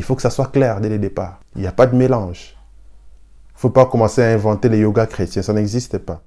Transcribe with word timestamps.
Il 0.00 0.02
faut 0.02 0.16
que 0.16 0.22
ça 0.22 0.30
soit 0.30 0.50
clair 0.50 0.80
dès 0.80 0.88
le 0.88 0.98
départ. 0.98 1.40
Il 1.54 1.60
n'y 1.60 1.66
a 1.66 1.72
pas 1.72 1.86
de 1.86 1.94
mélange. 1.94 2.56
Il 3.50 3.56
ne 3.56 3.58
faut 3.58 3.68
pas 3.68 3.84
commencer 3.84 4.22
à 4.22 4.28
inventer 4.28 4.70
les 4.70 4.78
yogas 4.78 5.04
chrétiens. 5.04 5.42
Ça 5.42 5.52
n'existe 5.52 5.98
pas. 5.98 6.22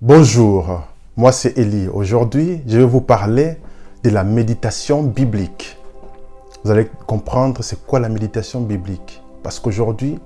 Bonjour, 0.00 0.82
moi 1.16 1.32
c'est 1.32 1.58
Elie. 1.58 1.88
Aujourd'hui, 1.88 2.62
je 2.64 2.78
vais 2.78 2.84
vous 2.84 3.00
parler 3.00 3.56
de 4.04 4.10
la 4.10 4.22
méditation 4.22 5.02
biblique. 5.02 5.76
Vous 6.62 6.70
allez 6.70 6.88
comprendre 7.08 7.60
c'est 7.64 7.84
quoi 7.84 7.98
la 7.98 8.08
méditation 8.08 8.60
biblique. 8.60 9.20
Parce 9.42 9.58
qu'aujourd'hui, 9.58 10.20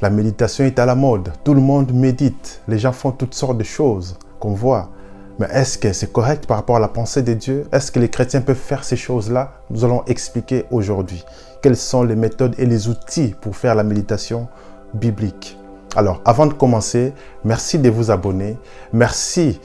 la 0.00 0.10
méditation 0.10 0.64
est 0.64 0.78
à 0.78 0.86
la 0.86 0.94
mode. 0.94 1.32
Tout 1.42 1.54
le 1.54 1.60
monde 1.60 1.92
médite. 1.92 2.60
Les 2.68 2.78
gens 2.78 2.92
font 2.92 3.10
toutes 3.10 3.34
sortes 3.34 3.58
de 3.58 3.64
choses 3.64 4.16
qu'on 4.38 4.54
voit. 4.54 4.90
Mais 5.38 5.46
est-ce 5.52 5.78
que 5.78 5.92
c'est 5.92 6.12
correct 6.12 6.46
par 6.46 6.56
rapport 6.56 6.76
à 6.76 6.80
la 6.80 6.88
pensée 6.88 7.22
de 7.22 7.32
Dieu? 7.32 7.66
Est-ce 7.70 7.92
que 7.92 8.00
les 8.00 8.08
chrétiens 8.08 8.40
peuvent 8.40 8.56
faire 8.56 8.82
ces 8.82 8.96
choses-là? 8.96 9.52
Nous 9.70 9.84
allons 9.84 10.04
expliquer 10.06 10.64
aujourd'hui 10.70 11.24
quelles 11.62 11.76
sont 11.76 12.02
les 12.02 12.16
méthodes 12.16 12.54
et 12.58 12.66
les 12.66 12.88
outils 12.88 13.34
pour 13.40 13.56
faire 13.56 13.74
la 13.74 13.84
méditation 13.84 14.48
biblique? 14.94 15.56
Alors, 15.94 16.20
avant 16.24 16.46
de 16.46 16.52
commencer, 16.52 17.12
merci 17.44 17.78
de 17.78 17.88
vous 17.88 18.10
abonner. 18.10 18.58
Merci 18.92 19.60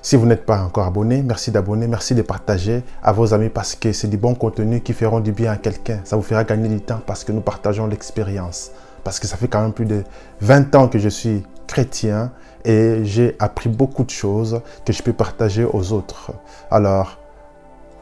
si 0.00 0.16
vous 0.16 0.24
n'êtes 0.26 0.46
pas 0.46 0.62
encore 0.62 0.86
abonné, 0.86 1.22
merci 1.22 1.50
d'abonner, 1.50 1.86
merci 1.86 2.14
de 2.14 2.22
partager 2.22 2.82
à 3.02 3.12
vos 3.12 3.34
amis 3.34 3.50
parce 3.50 3.74
que 3.74 3.92
c'est 3.92 4.08
du 4.08 4.16
bon 4.16 4.34
contenu 4.34 4.80
qui 4.80 4.94
feront 4.94 5.20
du 5.20 5.32
bien 5.32 5.52
à 5.52 5.56
quelqu'un. 5.56 6.00
Ça 6.04 6.16
vous 6.16 6.22
fera 6.22 6.44
gagner 6.44 6.68
du 6.68 6.80
temps 6.80 7.00
parce 7.04 7.24
que 7.24 7.32
nous 7.32 7.42
partageons 7.42 7.86
l'expérience. 7.86 8.70
Parce 9.04 9.20
que 9.20 9.26
ça 9.26 9.36
fait 9.36 9.48
quand 9.48 9.60
même 9.60 9.72
plus 9.72 9.84
de 9.84 10.04
20 10.40 10.74
ans 10.76 10.88
que 10.88 10.98
je 10.98 11.10
suis 11.10 11.42
chrétien 11.66 12.32
et 12.64 13.04
j'ai 13.04 13.36
appris 13.38 13.68
beaucoup 13.68 14.04
de 14.04 14.10
choses 14.10 14.60
que 14.84 14.92
je 14.92 15.02
peux 15.02 15.12
partager 15.12 15.64
aux 15.64 15.92
autres. 15.92 16.32
Alors, 16.70 17.18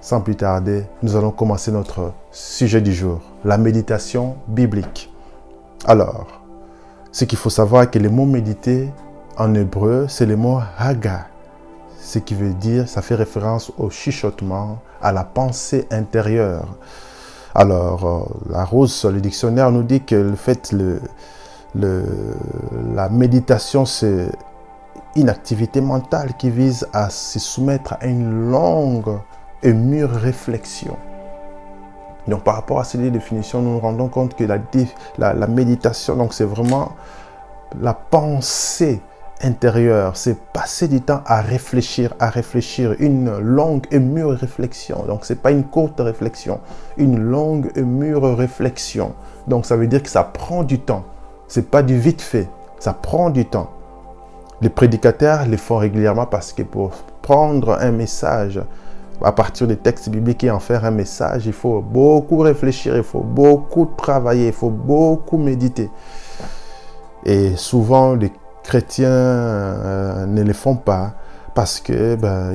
sans 0.01 0.21
plus 0.21 0.37
tarder, 0.37 0.85
nous 1.03 1.17
allons 1.17 1.31
commencer 1.31 1.73
notre 1.73 2.13
sujet 2.31 2.81
du 2.81 2.93
jour, 2.93 3.21
la 3.45 3.59
méditation 3.59 4.37
biblique. 4.49 5.13
Alors, 5.85 6.27
ce 7.13 7.25
qu'il 7.25 7.39
faut 7.39 7.51
savoir 7.51 7.83
est 7.83 7.91
que 7.91 7.99
le 7.99 8.11
mot 8.11 8.25
méditer 8.25 8.91
en 9.37 9.55
hébreu, 9.55 10.07
c'est 10.09 10.27
le 10.27 10.37
mot 10.37 10.61
haga, 10.79 11.27
ce 12.01 12.19
qui 12.19 12.35
veut 12.35 12.55
dire, 12.55 12.89
ça 12.89 13.03
fait 13.03 13.17
référence 13.17 13.73
au 13.79 13.91
chuchotement, 13.91 14.79
à 15.03 15.13
la 15.13 15.25
pensée 15.25 15.87
intérieure. 15.91 16.67
Alors, 17.55 18.07
euh, 18.07 18.53
la 18.53 18.65
rose 18.65 19.05
le 19.07 19.21
dictionnaire 19.21 19.73
nous 19.73 19.83
dit 19.83 20.03
que 20.03 20.15
le 20.15 20.37
fait, 20.37 20.73
le, 20.73 21.01
la 21.77 23.09
méditation, 23.09 23.85
c'est 23.85 24.29
une 25.17 25.29
activité 25.29 25.81
mentale 25.81 26.35
qui 26.39 26.51
vise 26.51 26.87
à 26.93 27.11
se 27.11 27.39
soumettre 27.39 27.97
à 28.01 28.07
une 28.07 28.51
longue 28.51 29.19
et 29.63 29.73
mûre 29.73 30.11
réflexion. 30.11 30.97
Donc 32.29 32.43
par 32.43 32.55
rapport 32.55 32.81
à 32.81 32.85
ces 32.85 32.99
définitions, 33.11 33.63
nous 33.63 33.75
nous 33.75 33.81
rendons 33.81 34.09
compte 34.09 34.35
que 34.35 34.45
la, 34.45 34.59
la, 35.33 35.47
méditation, 35.47 36.17
donc 36.17 36.35
c'est 36.35 36.45
vraiment 36.45 36.93
la 37.81 37.95
pensée 37.95 39.01
intérieure, 39.43 40.17
c'est 40.17 40.37
passer 40.53 40.89
du 40.89 41.01
temps 41.01 41.21
à 41.27 41.41
réfléchir, 41.41 42.15
à 42.19 42.31
réfléchir, 42.31 42.97
une 42.99 43.39
longue 43.39 43.87
et 43.91 43.99
mûre 43.99 44.31
réflexion. 44.31 45.05
Donc 45.07 45.25
c'est 45.25 45.41
pas 45.41 45.51
une 45.51 45.65
courte 45.65 46.01
réflexion, 46.01 46.61
une 46.97 47.19
longue 47.19 47.71
et 47.77 47.83
mûre 47.83 48.37
réflexion. 48.37 49.15
Donc 49.47 49.67
ça 49.67 49.77
veut 49.77 49.87
dire 49.87 50.03
que 50.03 50.09
ça 50.09 50.25
prend 50.25 50.65
du 50.65 50.81
temps. 50.81 51.05
C'est 51.49 51.71
pas 51.71 51.83
du 51.83 51.99
vite 51.99 52.23
fait, 52.23 52.49
ça 52.79 52.93
prend 52.93 53.31
du 53.31 53.45
temps. 53.45 53.71
Les 54.61 54.71
prédicateurs 54.71 55.47
les 55.47 55.57
font 55.57 55.77
régulièrement 55.77 56.27
parce 56.27 56.53
que 56.53 56.63
pour 56.63 56.91
prendre 57.23 57.79
un 57.81 57.91
message, 57.93 58.61
à 59.23 59.33
partir 59.33 59.67
des 59.67 59.77
textes 59.77 60.09
bibliques 60.09 60.45
et 60.45 60.51
en 60.51 60.61
faire 60.61 60.85
un 60.85 60.91
message, 60.91 61.47
il 61.47 61.53
faut 61.53 61.81
beaucoup 61.81 62.39
réfléchir, 62.39 62.97
il 62.97 63.03
faut 63.03 63.21
beaucoup 63.21 63.87
travailler, 63.97 64.49
il 64.49 64.53
faut 64.53 64.71
beaucoup 64.71 65.39
méditer. 65.39 65.91
Et 67.25 67.57
souvent, 67.57 68.15
les 68.15 68.33
chrétiens 68.63 69.09
euh, 69.09 70.27
ne 70.27 70.43
le 70.43 70.53
font 70.53 70.77
pas 70.77 71.15
parce 71.57 71.81
que 71.81 72.17
ben, 72.17 72.53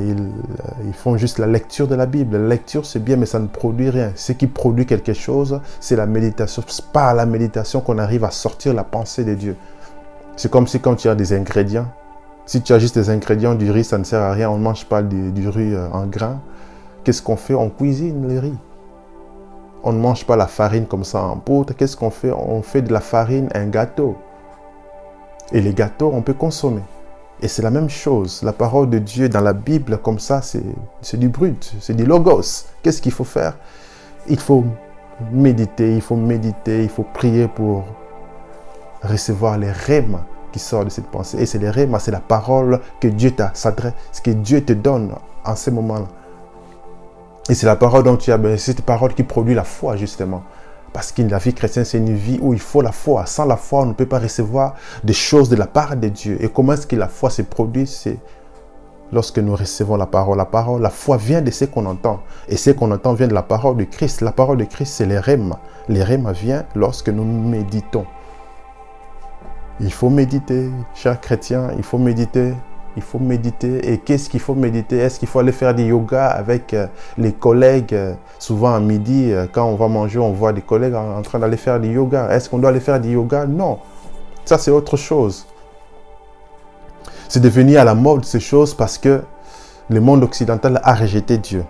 ils, 0.86 0.94
font 0.94 1.18
juste 1.18 1.40
la 1.40 1.48
lecture 1.48 1.88
de 1.88 1.96
la 1.96 2.06
Bible. 2.06 2.38
La 2.38 2.50
lecture, 2.50 2.86
c'est 2.86 3.04
bien, 3.04 3.16
mais 3.16 3.26
ça 3.26 3.40
ne 3.40 3.48
produit 3.48 3.90
rien. 3.90 4.12
Ce 4.16 4.32
qui 4.32 4.46
produit 4.46 4.86
quelque 4.86 5.14
chose, 5.14 5.60
c'est 5.80 5.96
la 5.96 6.06
méditation. 6.06 6.62
C'est 6.68 6.86
par 6.86 7.16
la 7.16 7.26
méditation 7.26 7.82
qu'on 7.82 7.98
arrive 7.98 8.24
à 8.24 8.30
sortir 8.30 8.76
la 8.76 8.84
pensée 8.84 9.24
de 9.24 9.34
Dieu. 9.34 9.56
C'est 10.36 10.52
comme 10.52 10.68
si 10.68 10.80
quand 10.80 10.94
tu 10.94 11.10
as 11.10 11.16
des 11.16 11.34
ingrédients, 11.34 11.88
si 12.46 12.62
tu 12.62 12.74
as 12.74 12.78
juste 12.78 12.94
des 12.94 13.10
ingrédients 13.10 13.56
du 13.56 13.72
riz, 13.72 13.86
ça 13.86 13.98
ne 13.98 14.04
sert 14.04 14.22
à 14.22 14.34
rien. 14.34 14.52
On 14.52 14.60
ne 14.60 14.64
mange 14.64 14.86
pas 14.86 15.02
du, 15.02 15.50
riz 15.50 15.74
euh, 15.74 15.90
en 15.92 16.06
grains. 16.06 16.40
Qu'est-ce 17.04 17.24
qu'on 17.24 17.38
fait? 17.38 17.56
On 17.56 17.72
cuisine 17.72 18.28
le 18.32 18.38
riz. 18.38 18.58
On 19.84 19.94
ne 19.94 20.00
mange 20.00 20.28
pas 20.28 20.36
la 20.36 20.46
farine 20.46 20.86
comme 20.86 21.06
ça 21.06 21.24
en 21.24 21.38
poudre. 21.38 21.74
Qu'est-ce 21.76 21.98
qu'on 21.98 22.12
fait? 22.12 22.32
On 22.32 22.62
fait 22.62 22.84
de 22.84 22.94
la 22.94 23.02
farine 23.02 23.50
un 23.56 23.66
gâteau. 23.66 24.16
Et 25.52 25.60
les 25.60 25.74
gâteaux, 25.74 26.12
on 26.14 26.22
peut 26.22 26.36
consommer. 26.36 26.84
Et 27.42 27.48
c'est 27.48 27.64
la 27.64 27.72
même 27.72 27.90
chose. 27.90 28.42
La 28.44 28.54
parole 28.54 28.90
de 28.90 29.00
Dieu 29.00 29.28
dans 29.28 29.42
la 29.42 29.54
Bible, 29.54 29.98
comme 29.98 30.20
ça, 30.20 30.42
c'est 30.42 31.18
du 31.18 31.30
brut, 31.30 31.74
c'est 31.80 31.96
du 31.96 32.06
logos. 32.06 32.66
Qu'est-ce 32.84 33.02
qu'il 33.02 33.12
faut 33.12 33.24
faire? 33.24 33.58
Il 34.28 34.40
faut 34.40 34.64
méditer, 35.32 35.96
il 35.96 36.02
faut 36.02 36.16
méditer, 36.16 36.84
il 36.84 36.90
faut 36.90 37.06
prier 37.14 37.48
pour 37.48 37.86
recevoir 39.02 39.58
les 39.58 39.72
rèmes 39.72 40.20
qui 40.52 40.60
sortent 40.60 40.86
de 40.86 40.90
cette 40.90 41.08
pensée. 41.08 41.40
Et 41.42 41.46
c'est 41.48 41.58
les 41.58 41.72
rèmes, 41.72 41.98
c'est 42.00 42.12
la 42.12 42.20
parole 42.20 42.80
que 43.00 43.08
Dieu 43.08 43.34
s'adresse, 43.54 43.94
ce 44.12 44.22
que 44.22 44.32
Dieu 44.32 44.64
te 44.64 44.74
donne 44.74 45.16
en 45.44 45.56
ce 45.56 45.72
moment-là. 45.72 46.06
Et 47.50 47.56
c'est 47.56 47.66
la 47.66 47.76
parole 47.76 48.04
dont 48.04 48.18
tu 48.18 48.32
as 48.32 48.38
besoin, 48.38 48.58
cette 48.58 48.84
parole 48.84 49.16
qui 49.16 49.24
produit 49.24 49.56
la 49.56 49.64
foi, 49.64 49.96
justement. 49.96 50.44
Parce 50.94 51.12
que 51.12 51.22
la 51.22 51.38
vie 51.38 51.54
chrétienne, 51.54 51.86
c'est 51.86 51.98
une 51.98 52.16
vie 52.16 52.40
où 52.42 52.54
il 52.54 52.60
faut 52.60 52.82
la 52.82 52.92
foi. 52.92 53.26
Sans 53.26 53.46
la 53.46 53.56
foi, 53.56 53.82
on 53.82 53.86
ne 53.86 53.94
peut 53.94 54.06
pas 54.06 54.20
recevoir 54.20 54.76
des 55.04 55.14
choses 55.14 55.50
de 55.50 55.56
la 55.56 55.68
part 55.68 55.96
de 55.96 56.10
Dieu. 56.10 56.38
Et 56.42 56.50
comment 56.50 56.74
est-ce 56.74 56.88
que 56.88 56.96
la 56.98 57.08
foi 57.08 57.30
se 57.30 57.42
produit? 57.44 57.88
C'est 57.88 58.18
lorsque 59.14 59.40
nous 59.40 59.56
recevons 59.56 59.96
la 59.96 60.06
parole. 60.06 60.38
La 60.38 60.46
parole, 60.46 60.82
la 60.82 60.90
foi 60.90 61.18
vient 61.18 61.42
de 61.42 61.52
ce 61.52 61.66
qu'on 61.66 61.86
entend. 61.86 62.22
Et 62.50 62.58
ce 62.58 62.72
qu'on 62.72 62.92
entend 62.92 63.14
vient 63.14 63.28
de 63.28 63.34
la 63.34 63.44
parole 63.44 63.78
de 63.78 63.86
Christ. 63.86 64.22
La 64.22 64.34
parole 64.34 64.58
de 64.58 64.66
Christ, 64.66 64.96
c'est 64.98 65.06
les 65.06 65.20
rèmes. 65.20 65.56
Les 65.88 66.04
rèmes 66.04 66.30
viennent 66.32 66.66
lorsque 66.76 67.10
nous 67.10 67.24
méditons. 67.24 68.06
Il 69.80 69.92
faut 69.92 70.10
méditer, 70.10 70.70
chers 70.94 71.20
chrétiens, 71.20 71.70
il 71.76 71.84
faut 71.84 71.98
méditer 71.98 72.54
il 72.98 73.04
faut 73.04 73.20
méditer. 73.20 73.92
Et 73.92 73.98
qu'est-ce 73.98 74.30
qu'il 74.30 74.40
faut 74.40 74.56
méditer? 74.56 74.98
Est-ce 74.98 75.20
qu'il 75.20 75.28
faut 75.28 75.40
aller 75.40 75.52
faire 75.52 75.74
du 75.74 75.84
yoga 75.84 76.28
avec 76.28 76.74
euh, 76.74 76.88
les 77.18 77.32
collègues 77.32 77.96
Souvent 78.40 78.74
à 78.74 78.80
midi, 78.80 79.32
euh, 79.32 79.46
quand 79.52 79.66
on 79.66 79.76
va 79.76 79.88
manger, 79.88 80.20
on 80.20 80.32
voit 80.32 80.54
des 80.54 80.62
collègues 80.62 80.96
en 80.96 81.22
train 81.22 81.40
d'aller 81.40 81.58
faire 81.58 81.80
du 81.80 81.90
yoga. 81.90 82.30
Est-ce 82.32 82.50
qu'on 82.50 82.60
doit 82.60 82.70
aller 82.70 82.80
faire 82.80 83.00
du 83.00 83.12
yoga? 83.12 83.46
Non. 83.46 83.80
Ça, 84.46 84.58
c'est 84.58 84.72
autre 84.72 84.98
chose. 84.98 85.46
C'est 87.30 87.40
devenu 87.40 87.78
à 87.78 87.84
la 87.84 87.96
mode 87.96 88.26
ces 88.26 88.40
choses 88.40 88.74
parce 88.74 88.98
que 88.98 89.22
le 89.90 90.02
monde 90.02 90.24
occidental 90.24 90.80
a 90.84 90.94
rejeté 90.94 91.38
Dieu. 91.38 91.64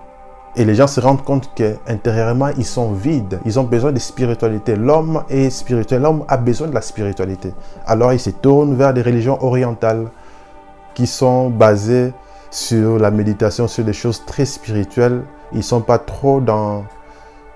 Et 0.56 0.66
les 0.66 0.76
gens 0.76 0.88
se 0.88 1.00
rendent 1.00 1.24
compte 1.24 1.50
qu'intérieurement, 1.56 2.50
ils 2.58 2.66
sont 2.66 2.92
vides. 2.92 3.40
Ils 3.46 3.58
ont 3.60 3.64
besoin 3.64 3.94
de 3.94 4.00
spiritualité. 4.00 4.76
L'homme 4.76 5.24
est 5.30 5.50
spirituel. 5.50 6.02
L'homme 6.02 6.26
a 6.28 6.36
besoin 6.36 6.68
de 6.68 6.74
la 6.74 6.82
spiritualité. 6.82 7.54
Alors, 7.86 8.12
ils 8.12 8.20
se 8.20 8.32
tournent 8.32 8.76
vers 8.76 8.94
des 8.94 9.02
religions 9.02 9.42
orientales 9.44 10.08
qui 10.94 11.08
sont 11.08 11.50
basés 11.50 12.14
sur 12.50 13.00
la 13.00 13.12
méditation, 13.12 13.68
sur 13.68 13.84
des 13.84 13.94
choses 13.94 14.24
très 14.26 14.46
spirituelles. 14.46 15.24
Ils 15.54 15.60
ne 15.60 15.64
sont 15.64 15.82
pas 15.82 15.98
trop 15.98 16.42
dans, 16.42 16.86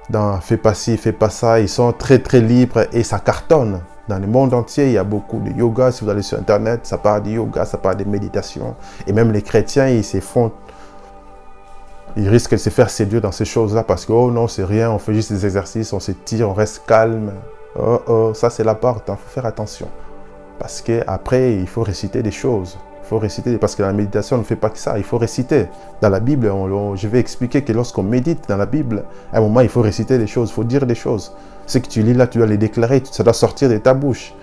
dans 0.10 0.40
fais 0.40 0.58
pas 0.58 0.74
ci, 0.74 0.98
fais 0.98 1.12
pas 1.12 1.30
ça. 1.30 1.60
Ils 1.60 1.70
sont 1.70 1.92
très 1.92 2.20
très 2.20 2.42
libres 2.42 2.86
et 2.94 3.04
ça 3.04 3.20
cartonne. 3.20 3.82
Dans 4.08 4.20
le 4.20 4.28
monde 4.28 4.54
entier, 4.54 4.86
il 4.86 4.92
y 4.92 4.98
a 4.98 5.04
beaucoup 5.04 5.40
de 5.40 5.52
yoga. 5.52 5.92
Si 5.92 6.04
vous 6.04 6.10
allez 6.10 6.22
sur 6.22 6.38
Internet, 6.38 6.82
ça 6.84 6.98
parle 6.98 7.24
de 7.24 7.32
yoga, 7.32 7.66
ça 7.66 7.78
parle 7.78 7.98
de 7.98 8.04
méditation. 8.04 8.76
Et 9.08 9.14
même 9.14 9.32
les 9.32 9.42
chrétiens, 9.42 9.88
ils 9.88 10.04
se 10.04 10.20
font 10.20 10.52
ils 12.18 12.30
risquent 12.30 12.52
de 12.52 12.58
se 12.58 12.70
faire 12.70 12.90
séduire 12.90 13.22
dans 13.22 13.32
ces 13.32 13.46
choses-là 13.46 13.84
parce 13.84 14.06
que, 14.06 14.14
oh 14.14 14.32
non, 14.32 14.48
c'est 14.48 14.64
rien, 14.64 14.90
on 14.90 15.00
fait 15.00 15.14
juste 15.14 15.34
des 15.34 15.46
exercices, 15.46 15.92
on 15.92 16.00
se 16.00 16.12
tire, 16.14 16.50
on 16.50 16.54
reste 16.54 16.84
calme. 16.88 17.34
Oh, 17.78 18.00
oh, 18.08 18.34
ça 18.34 18.50
c'est 18.50 18.64
la 18.64 18.76
porte, 18.76 19.06
il 19.08 19.12
hein. 19.12 19.18
faut 19.22 19.30
faire 19.30 19.46
attention. 19.46 19.90
Parce 20.58 20.82
qu'après, 20.82 21.56
il 21.56 21.68
faut 21.68 21.84
réciter 21.84 22.24
des 22.24 22.32
choses. 22.32 22.78
Il 23.06 23.10
faut 23.10 23.20
réciter, 23.20 23.60
parce 23.60 23.76
que 23.76 23.84
la 23.84 23.94
méditation 23.94 24.36
ne 24.36 24.44
fait 24.44 24.56
pas 24.56 24.72
que 24.72 24.80
ça, 24.80 24.98
il 24.98 25.04
faut 25.04 25.20
réciter. 25.20 25.68
Dans 26.02 26.10
la 26.10 26.20
Bible, 26.20 26.52
je 26.96 27.08
vais 27.08 27.20
expliquer 27.20 27.62
que 27.62 27.72
lorsqu'on 27.72 28.02
médite 28.02 28.50
dans 28.50 28.58
la 28.58 28.66
Bible, 28.66 29.04
à 29.32 29.38
un 29.38 29.42
moment, 29.42 29.60
il 29.60 29.70
faut 29.70 29.82
réciter 29.82 30.18
des 30.18 30.26
choses, 30.26 30.50
il 30.50 30.54
faut 30.54 30.64
dire 30.64 30.88
des 30.88 30.96
choses. 30.96 31.32
Ce 31.68 31.78
que 31.78 31.88
tu 31.88 32.02
lis 32.02 32.16
là, 32.16 32.26
tu 32.26 32.40
dois 32.40 32.48
les 32.48 32.58
déclarer, 32.58 33.04
ça 33.12 33.24
doit 33.24 33.34
sortir 33.34 33.70
de 33.70 33.78
ta 33.78 33.94
bouche. 33.94 34.34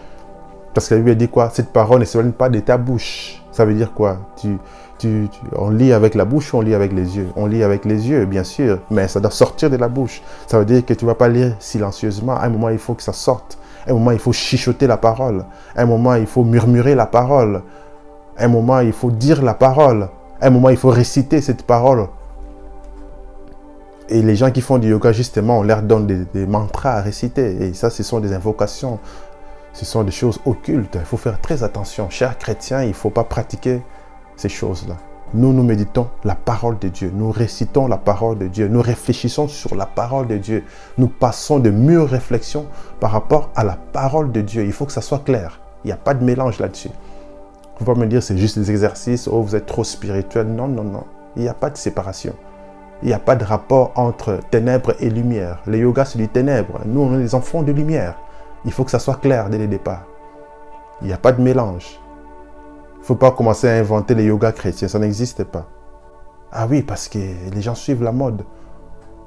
Parce 0.74 0.88
que 0.88 0.94
la 0.94 1.00
Bible 1.00 1.16
dit 1.16 1.28
quoi? 1.28 1.50
Cette 1.52 1.72
parole 1.72 1.98
ne 1.98 2.04
s'éloigne 2.04 2.30
pas 2.30 2.48
de 2.48 2.60
ta 2.60 2.78
bouche. 2.78 3.42
Ça 3.50 3.64
veut 3.64 3.74
dire 3.74 3.92
quoi? 3.92 4.18
Tu, 4.36 4.56
on 5.56 5.70
lit 5.70 5.92
avec 5.92 6.14
la 6.14 6.24
bouche 6.24 6.54
ou 6.54 6.58
on 6.58 6.60
lit 6.60 6.74
avec 6.74 6.92
les 6.92 7.16
yeux? 7.16 7.30
On 7.34 7.46
lit 7.46 7.64
avec 7.64 7.84
les 7.84 8.08
yeux, 8.08 8.26
bien 8.26 8.44
sûr, 8.44 8.78
mais 8.92 9.08
ça 9.08 9.18
doit 9.18 9.32
sortir 9.32 9.70
de 9.70 9.76
la 9.76 9.88
bouche. 9.88 10.22
Ça 10.46 10.60
veut 10.60 10.64
dire 10.64 10.86
que 10.86 10.94
tu 10.94 11.04
ne 11.04 11.10
vas 11.10 11.16
pas 11.16 11.26
lire 11.26 11.56
silencieusement. 11.58 12.36
À 12.36 12.44
un 12.44 12.48
moment, 12.50 12.68
il 12.68 12.78
faut 12.78 12.94
que 12.94 13.02
ça 13.02 13.12
sorte. 13.12 13.58
À 13.88 13.90
un 13.90 13.94
moment, 13.94 14.12
il 14.12 14.20
faut 14.20 14.32
chichoter 14.32 14.86
la 14.86 14.98
parole. 14.98 15.44
À 15.74 15.82
un 15.82 15.86
moment, 15.86 16.14
il 16.14 16.26
faut 16.26 16.44
murmurer 16.44 16.94
la 16.94 17.06
parole 17.06 17.62
un 18.38 18.48
moment, 18.48 18.80
il 18.80 18.92
faut 18.92 19.10
dire 19.10 19.42
la 19.42 19.54
parole. 19.54 20.08
Un 20.40 20.50
moment, 20.50 20.70
il 20.70 20.76
faut 20.76 20.90
réciter 20.90 21.40
cette 21.40 21.62
parole. 21.62 22.08
Et 24.08 24.22
les 24.22 24.36
gens 24.36 24.50
qui 24.50 24.60
font 24.60 24.78
du 24.78 24.90
yoga, 24.90 25.12
justement, 25.12 25.60
on 25.60 25.62
leur 25.62 25.82
donne 25.82 26.06
des, 26.06 26.24
des 26.34 26.46
mantras 26.46 26.94
à 26.94 27.00
réciter. 27.00 27.62
Et 27.62 27.74
ça, 27.74 27.90
ce 27.90 28.02
sont 28.02 28.20
des 28.20 28.32
invocations. 28.32 28.98
Ce 29.72 29.84
sont 29.84 30.02
des 30.02 30.12
choses 30.12 30.40
occultes. 30.44 30.96
Il 31.00 31.06
faut 31.06 31.16
faire 31.16 31.40
très 31.40 31.62
attention. 31.62 32.10
Chers 32.10 32.36
chrétiens, 32.38 32.82
il 32.82 32.88
ne 32.88 32.94
faut 32.94 33.10
pas 33.10 33.24
pratiquer 33.24 33.80
ces 34.36 34.48
choses-là. 34.48 34.96
Nous, 35.34 35.54
nous 35.54 35.62
méditons 35.62 36.08
la 36.24 36.34
parole 36.34 36.78
de 36.78 36.88
Dieu. 36.88 37.10
Nous 37.14 37.30
récitons 37.30 37.86
la 37.86 37.96
parole 37.96 38.36
de 38.36 38.48
Dieu. 38.48 38.68
Nous 38.68 38.82
réfléchissons 38.82 39.48
sur 39.48 39.74
la 39.74 39.86
parole 39.86 40.26
de 40.26 40.36
Dieu. 40.36 40.64
Nous 40.98 41.06
passons 41.08 41.58
de 41.58 41.70
mûres 41.70 42.08
réflexions 42.08 42.66
par 43.00 43.12
rapport 43.12 43.48
à 43.56 43.64
la 43.64 43.76
parole 43.76 44.30
de 44.30 44.42
Dieu. 44.42 44.64
Il 44.66 44.72
faut 44.72 44.84
que 44.84 44.92
ça 44.92 45.00
soit 45.00 45.24
clair. 45.24 45.60
Il 45.84 45.86
n'y 45.86 45.92
a 45.92 45.96
pas 45.96 46.12
de 46.12 46.22
mélange 46.22 46.58
là-dessus. 46.58 46.90
Vous 47.78 47.84
pouvez 47.84 48.00
me 48.00 48.06
dire 48.06 48.22
c'est 48.22 48.36
juste 48.36 48.58
des 48.58 48.70
exercices, 48.70 49.28
oh 49.28 49.42
vous 49.42 49.56
êtes 49.56 49.66
trop 49.66 49.84
spirituel. 49.84 50.46
Non, 50.46 50.68
non, 50.68 50.84
non. 50.84 51.04
Il 51.36 51.42
n'y 51.42 51.48
a 51.48 51.54
pas 51.54 51.70
de 51.70 51.76
séparation. 51.76 52.34
Il 53.02 53.08
n'y 53.08 53.14
a 53.14 53.18
pas 53.18 53.34
de 53.34 53.44
rapport 53.44 53.92
entre 53.96 54.38
ténèbres 54.50 54.94
et 55.00 55.10
lumière. 55.10 55.60
Le 55.66 55.78
yoga, 55.78 56.04
c'est 56.04 56.18
du 56.18 56.28
ténèbre. 56.28 56.80
Nous, 56.86 57.00
on 57.00 57.14
est 57.18 57.22
des 57.22 57.34
enfants 57.34 57.62
de 57.62 57.72
lumière. 57.72 58.16
Il 58.64 58.72
faut 58.72 58.84
que 58.84 58.90
ça 58.92 59.00
soit 59.00 59.16
clair 59.16 59.50
dès 59.50 59.58
le 59.58 59.66
départ. 59.66 60.04
Il 61.00 61.08
n'y 61.08 61.12
a 61.12 61.18
pas 61.18 61.32
de 61.32 61.42
mélange. 61.42 61.98
Il 62.96 63.00
ne 63.00 63.04
faut 63.04 63.16
pas 63.16 63.32
commencer 63.32 63.68
à 63.68 63.72
inventer 63.72 64.14
les 64.14 64.24
yoga 64.24 64.52
chrétiens. 64.52 64.86
Ça 64.86 65.00
n'existe 65.00 65.42
pas. 65.42 65.66
Ah 66.52 66.66
oui, 66.70 66.82
parce 66.82 67.08
que 67.08 67.18
les 67.18 67.62
gens 67.62 67.74
suivent 67.74 68.04
la 68.04 68.12
mode. 68.12 68.44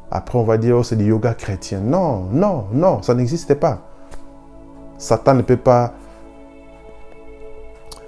Après, 0.10 0.38
on 0.38 0.44
va 0.44 0.58
dire, 0.58 0.78
oh, 0.78 0.84
c'est 0.84 0.96
du 0.96 1.06
yoga 1.06 1.34
chrétien. 1.34 1.80
Non, 1.82 2.28
non, 2.32 2.68
non, 2.72 3.02
ça 3.02 3.14
n'existe 3.14 3.56
pas. 3.56 3.80
Satan 4.98 5.34
ne 5.34 5.42
peut 5.42 5.58
pas 5.58 5.94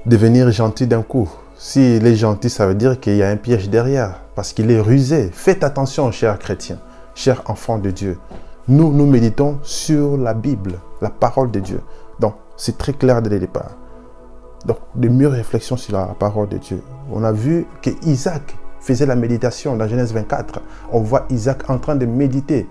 devenir 0.08 0.50
gentil 0.52 0.88
d'un 0.88 1.02
coup. 1.02 1.30
S'il 1.58 2.06
est 2.08 2.16
gentil, 2.16 2.50
ça 2.50 2.66
veut 2.66 2.76
dire 2.76 3.00
qu'il 3.00 3.18
y 3.18 3.24
a 3.24 3.30
un 3.30 3.36
piège 3.36 3.70
derrière, 3.70 4.22
parce 4.36 4.54
qu'il 4.54 4.72
est 4.72 4.80
rusé. 4.80 5.30
Faites 5.34 5.64
attention, 5.64 6.12
chers 6.12 6.40
chrétiens, 6.40 6.80
chers 7.14 7.42
enfants 7.48 7.78
de 7.78 7.92
Dieu. 7.92 8.18
Nous, 8.70 8.92
nous 8.94 9.06
méditons 9.06 9.60
sur 9.64 10.18
la 10.18 10.34
Bible, 10.34 10.80
la 11.02 11.10
parole 11.10 11.52
de 11.52 11.60
Dieu. 11.60 11.82
Donc, 12.20 12.36
c'est 12.56 12.78
très 12.78 12.94
clair 12.94 13.22
dès 13.22 13.30
le 13.30 13.40
départ. 13.40 13.72
Donc, 14.66 14.78
de 14.96 15.10
mieux 15.10 15.28
réflexions 15.28 15.78
sur 15.78 15.94
la 15.94 16.06
parole 16.06 16.48
de 16.50 16.58
Dieu. 16.58 16.82
On 17.12 17.24
a 17.24 17.32
vu 17.32 17.66
que 17.82 17.90
Isaac 18.06 18.56
faisait 18.80 19.06
la 19.06 19.16
méditation 19.16 19.76
dans 19.76 19.88
Genèse 19.88 20.14
24. 20.14 20.62
On 20.92 21.02
voit 21.02 21.26
Isaac 21.30 21.70
en 21.70 21.80
train 21.80 21.96
de 21.96 22.06
méditer. 22.06 22.68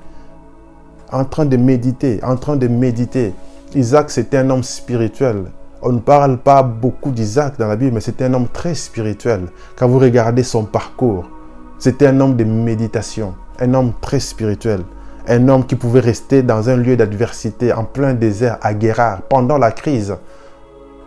En 1.12 1.24
train 1.24 1.44
de 1.44 1.56
méditer, 1.56 2.20
en 2.22 2.36
train 2.36 2.56
de 2.56 2.66
méditer. 2.66 3.34
Isaac, 3.74 4.10
c'était 4.10 4.38
un 4.38 4.50
homme 4.50 4.62
spirituel. 4.62 5.46
On 5.88 5.92
ne 5.92 6.00
parle 6.00 6.38
pas 6.38 6.64
beaucoup 6.64 7.12
d'Isaac 7.12 7.58
dans 7.60 7.68
la 7.68 7.76
Bible, 7.76 7.94
mais 7.94 8.00
c'était 8.00 8.24
un 8.24 8.34
homme 8.34 8.48
très 8.48 8.74
spirituel. 8.74 9.42
Quand 9.76 9.86
vous 9.86 10.00
regardez 10.00 10.42
son 10.42 10.64
parcours, 10.64 11.30
c'était 11.78 12.08
un 12.08 12.18
homme 12.18 12.34
de 12.34 12.42
méditation, 12.42 13.36
un 13.60 13.72
homme 13.72 13.92
très 14.00 14.18
spirituel, 14.18 14.80
un 15.28 15.46
homme 15.48 15.64
qui 15.64 15.76
pouvait 15.76 16.00
rester 16.00 16.42
dans 16.42 16.68
un 16.68 16.74
lieu 16.74 16.96
d'adversité, 16.96 17.72
en 17.72 17.84
plein 17.84 18.14
désert, 18.14 18.58
à 18.62 18.74
Guérard, 18.74 19.22
pendant 19.28 19.58
la 19.58 19.70
crise. 19.70 20.16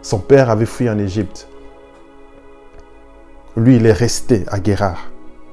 Son 0.01 0.19
père 0.19 0.49
avait 0.49 0.65
fui 0.65 0.89
en 0.89 0.97
Égypte. 0.97 1.49
Lui, 3.57 3.75
il 3.75 3.85
est 3.85 3.91
resté 3.91 4.45
à 4.47 4.61
Guérard. 4.61 5.11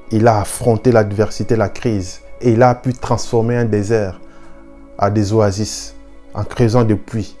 Il 0.09 0.25
a 0.29 0.39
affronté 0.39 0.93
l'adversité, 0.93 1.57
la 1.57 1.67
crise, 1.67 2.21
et 2.39 2.51
il 2.51 2.63
a 2.63 2.73
pu 2.75 2.93
transformer 2.93 3.57
un 3.57 3.65
désert 3.65 4.21
à 4.97 5.09
des 5.09 5.33
oasis 5.33 5.95
en 6.33 6.45
creusant 6.45 6.85
des 6.85 6.95
puits 6.95 7.35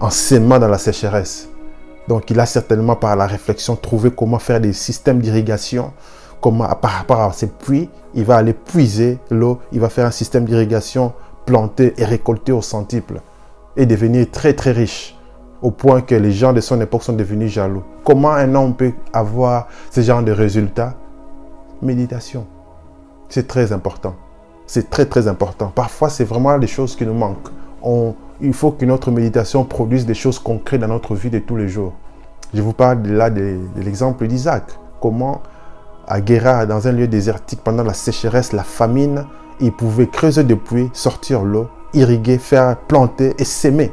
en 0.00 0.10
s'aimant 0.10 0.58
dans 0.58 0.68
la 0.68 0.78
sécheresse. 0.78 1.48
Donc 2.08 2.30
il 2.30 2.38
a 2.38 2.46
certainement 2.46 2.96
par 2.96 3.16
la 3.16 3.26
réflexion 3.26 3.76
trouvé 3.76 4.10
comment 4.10 4.38
faire 4.38 4.60
des 4.60 4.72
systèmes 4.72 5.20
d'irrigation, 5.20 5.92
comment 6.40 6.68
par 6.74 6.92
rapport 6.92 7.20
à 7.20 7.32
ces 7.32 7.48
puits, 7.48 7.90
il 8.14 8.24
va 8.24 8.36
aller 8.36 8.52
puiser 8.52 9.18
l'eau, 9.30 9.60
il 9.72 9.80
va 9.80 9.88
faire 9.88 10.06
un 10.06 10.10
système 10.10 10.44
d'irrigation 10.44 11.12
planter 11.46 11.94
et 11.96 12.04
récolter 12.04 12.52
au 12.52 12.62
centuple 12.62 13.20
et 13.76 13.86
devenir 13.86 14.30
très 14.30 14.52
très 14.52 14.72
riche 14.72 15.16
au 15.62 15.70
point 15.70 16.00
que 16.00 16.14
les 16.14 16.32
gens 16.32 16.52
de 16.52 16.60
son 16.60 16.80
époque 16.80 17.02
sont 17.02 17.12
devenus 17.14 17.52
jaloux. 17.52 17.82
Comment 18.04 18.32
un 18.32 18.54
homme 18.54 18.74
peut 18.74 18.92
avoir 19.12 19.68
ce 19.90 20.00
genre 20.00 20.22
de 20.22 20.32
résultats 20.32 20.94
Méditation. 21.82 22.46
C'est 23.28 23.46
très 23.48 23.72
important. 23.72 24.14
C'est 24.66 24.90
très 24.90 25.06
très 25.06 25.28
important. 25.28 25.72
Parfois, 25.74 26.08
c'est 26.08 26.24
vraiment 26.24 26.56
les 26.56 26.66
choses 26.66 26.96
qui 26.96 27.06
nous 27.06 27.14
manquent. 27.14 27.50
Il 28.40 28.52
faut 28.52 28.70
que 28.72 28.84
notre 28.84 29.10
méditation 29.10 29.64
produise 29.64 30.06
des 30.06 30.14
choses 30.14 30.38
concrètes 30.38 30.80
dans 30.80 30.88
notre 30.88 31.14
vie 31.14 31.30
de 31.30 31.38
tous 31.38 31.56
les 31.56 31.68
jours. 31.68 31.94
Je 32.54 32.62
vous 32.62 32.72
parle 32.72 33.06
là 33.06 33.30
de, 33.30 33.58
l'exemple 33.76 34.26
d'Isaac. 34.26 34.64
Comment 35.00 35.42
à 36.06 36.20
Guéra, 36.20 36.66
dans 36.66 36.86
un 36.86 36.92
lieu 36.92 37.08
désertique, 37.08 37.60
pendant 37.64 37.82
la 37.82 37.94
sécheresse, 37.94 38.52
la 38.52 38.62
famine, 38.62 39.26
il 39.60 39.72
pouvait 39.72 40.06
creuser 40.06 40.44
des 40.44 40.54
puits, 40.54 40.88
sortir 40.92 41.42
l'eau, 41.42 41.66
irriguer, 41.94 42.38
faire 42.38 42.76
planter 42.76 43.34
et 43.38 43.44
s'aimer 43.44 43.92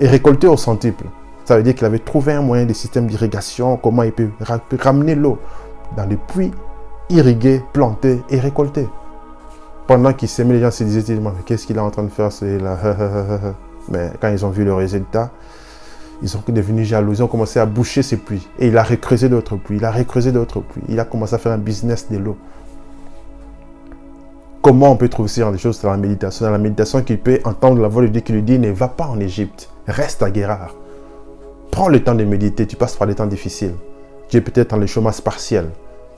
et 0.00 0.08
récolter 0.08 0.48
au 0.48 0.56
centuple. 0.56 1.04
Ça 1.44 1.56
veut 1.56 1.62
dire 1.62 1.74
qu'il 1.74 1.86
avait 1.86 2.00
trouvé 2.00 2.32
un 2.32 2.42
moyen 2.42 2.66
de 2.66 2.72
système 2.72 3.06
d'irrigation, 3.06 3.76
comment 3.76 4.02
il 4.02 4.12
peut 4.12 4.30
ramener 4.78 5.14
l'eau 5.14 5.38
dans 5.96 6.06
les 6.06 6.16
puits, 6.16 6.50
irriguer, 7.08 7.62
planter 7.72 8.20
et 8.30 8.40
récolter 8.40 8.88
pendant 9.88 10.12
qu'il 10.12 10.28
s'aimait, 10.28 10.54
les 10.54 10.60
gens 10.60 10.70
se 10.70 10.84
disaient, 10.84 11.18
qu'est-ce 11.46 11.66
qu'il 11.66 11.76
est 11.76 11.80
en 11.80 11.90
train 11.90 12.02
de 12.02 12.10
faire 12.10 12.28
là 12.60 12.78
Mais 13.88 14.12
quand 14.20 14.28
ils 14.28 14.44
ont 14.44 14.50
vu 14.50 14.62
le 14.62 14.74
résultat, 14.74 15.30
ils 16.20 16.28
sont 16.28 16.42
devenus 16.46 16.86
jaloux, 16.86 17.14
ils 17.14 17.22
ont 17.22 17.26
commencé 17.26 17.58
à 17.58 17.64
boucher 17.64 18.02
ses 18.02 18.18
puits. 18.18 18.46
Et 18.58 18.68
il 18.68 18.76
a 18.76 18.82
recreusé 18.82 19.30
d'autres 19.30 19.56
puits, 19.56 19.78
il 19.78 19.84
a 19.86 19.90
recreusé 19.90 20.30
d'autres 20.30 20.60
puits. 20.60 20.82
Il 20.90 21.00
a 21.00 21.06
commencé 21.06 21.34
à 21.34 21.38
faire 21.38 21.52
un 21.52 21.58
business 21.58 22.10
de 22.10 22.18
l'eau. 22.18 22.36
Comment 24.60 24.92
on 24.92 24.96
peut 24.96 25.08
trouver 25.08 25.30
ce 25.30 25.40
genre 25.40 25.52
de 25.52 25.56
choses 25.56 25.80
dans 25.80 25.90
la 25.90 25.96
méditation? 25.96 26.44
Dans 26.44 26.52
la 26.52 26.58
méditation, 26.58 27.00
qu'il 27.00 27.18
peut 27.18 27.40
entendre 27.44 27.80
la 27.80 27.88
voix 27.88 28.02
de 28.02 28.08
Dieu 28.08 28.20
qui 28.20 28.34
lui 28.34 28.42
dit, 28.42 28.58
ne 28.58 28.70
va 28.70 28.88
pas 28.88 29.06
en 29.06 29.18
Égypte, 29.18 29.70
reste 29.86 30.22
à 30.22 30.30
Guérard. 30.30 30.74
Prends 31.70 31.88
le 31.88 32.04
temps 32.04 32.14
de 32.14 32.24
méditer, 32.24 32.66
tu 32.66 32.76
passes 32.76 32.96
par 32.96 33.06
des 33.06 33.14
temps 33.14 33.26
difficiles. 33.26 33.74
Tu 34.28 34.36
es 34.36 34.42
peut-être 34.42 34.72
dans 34.72 34.76
le 34.76 34.86
chômage 34.86 35.22
partiel. 35.22 35.70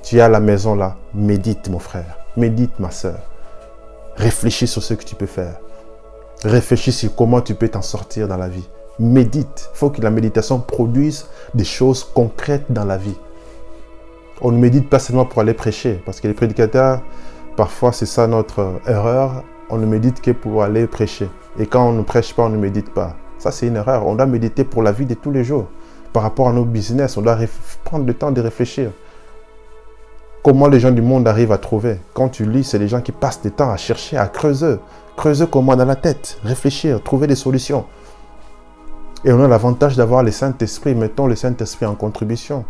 Tu 0.03 0.17
es 0.17 0.21
à 0.21 0.29
la 0.29 0.41
maison 0.41 0.75
là, 0.75 0.97
médite 1.15 1.69
mon 1.69 1.79
frère, 1.79 2.19
médite 2.37 2.81
ma 2.81 2.91
soeur. 2.91 3.21
Réfléchis 4.21 4.67
sur 4.67 4.83
ce 4.83 4.93
que 4.93 5.03
tu 5.03 5.15
peux 5.15 5.25
faire. 5.25 5.57
Réfléchis 6.45 6.93
sur 6.93 7.17
comment 7.17 7.41
tu 7.41 7.55
peux 7.55 7.69
t'en 7.69 7.81
sortir 7.81 8.29
dans 8.29 8.37
la 8.37 8.51
vie. 8.51 8.69
Médite. 8.99 9.71
Il 9.73 9.79
faut 9.79 9.89
que 9.89 10.03
la 10.03 10.11
méditation 10.11 10.61
produise 10.61 11.25
des 11.55 11.65
choses 11.65 12.05
concrètes 12.05 12.67
dans 12.69 12.85
la 12.85 12.99
vie. 12.99 13.17
On 14.43 14.53
ne 14.53 14.59
médite 14.59 14.91
pas 14.91 14.99
seulement 14.99 15.25
pour 15.25 15.41
aller 15.41 15.55
prêcher, 15.55 16.03
parce 16.05 16.21
que 16.21 16.29
les 16.29 16.35
prédicateurs, 16.35 17.01
parfois 17.57 17.93
c'est 17.93 18.05
ça 18.05 18.27
notre 18.27 18.83
erreur, 18.87 19.43
on 19.71 19.79
ne 19.79 19.87
médite 19.87 20.21
que 20.21 20.33
pour 20.33 20.65
aller 20.65 20.87
prêcher. 20.87 21.31
Et 21.59 21.65
quand 21.65 21.89
on 21.89 21.93
ne 21.93 22.03
prêche 22.03 22.35
pas, 22.35 22.43
on 22.43 22.51
ne 22.51 22.59
médite 22.59 22.93
pas. 22.93 23.17
Ça 23.39 23.51
c'est 23.51 23.69
une 23.69 23.77
erreur. 23.77 24.07
On 24.07 24.17
doit 24.17 24.27
méditer 24.27 24.65
pour 24.65 24.83
la 24.83 24.93
vie 24.93 25.07
de 25.07 25.15
tous 25.15 25.31
les 25.31 25.45
jours. 25.45 25.69
Par 26.13 26.25
rapport 26.25 26.51
à 26.51 26.53
nos 26.53 26.67
business, 26.67 27.17
on 27.17 27.23
doit 27.23 27.39
prendre 27.85 28.05
le 28.05 28.13
temps 28.13 28.33
de 28.33 28.43
réfléchir. 28.43 28.91
Comment 30.43 30.69
les 30.69 30.81
gens 30.81 30.91
du 30.91 31.03
monde 31.03 31.29
arrivent 31.29 31.53
à 31.53 31.59
trouver? 31.59 31.99
Quand 32.15 32.31
tu 32.31 32.47
lis, 32.47 32.65
c'est 32.65 32.79
les 32.79 32.89
gens 32.89 33.03
qui 33.03 33.13
passent 33.13 33.43
du 33.43 33.51
temps 33.51 33.71
à 33.71 33.77
chercher, 33.77 34.17
à 34.17 34.27
creuser. 34.27 34.77
Creuser 35.15 35.47
comment 35.51 35.77
dans 35.77 35.85
la 35.85 35.97
tête, 35.97 36.39
réfléchir, 36.43 37.03
trouver 37.03 37.27
des 37.27 37.35
solutions. 37.35 37.85
Et 39.23 39.33
on 39.33 39.45
a 39.45 39.49
l'avantage 39.49 39.97
d'avoir 39.97 40.23
le 40.23 40.31
Saint-Esprit. 40.31 40.95
Mettons 40.95 41.27
le 41.27 41.37
Saint-Esprit 41.37 41.85
en 41.85 41.95
contribution. 41.95 42.65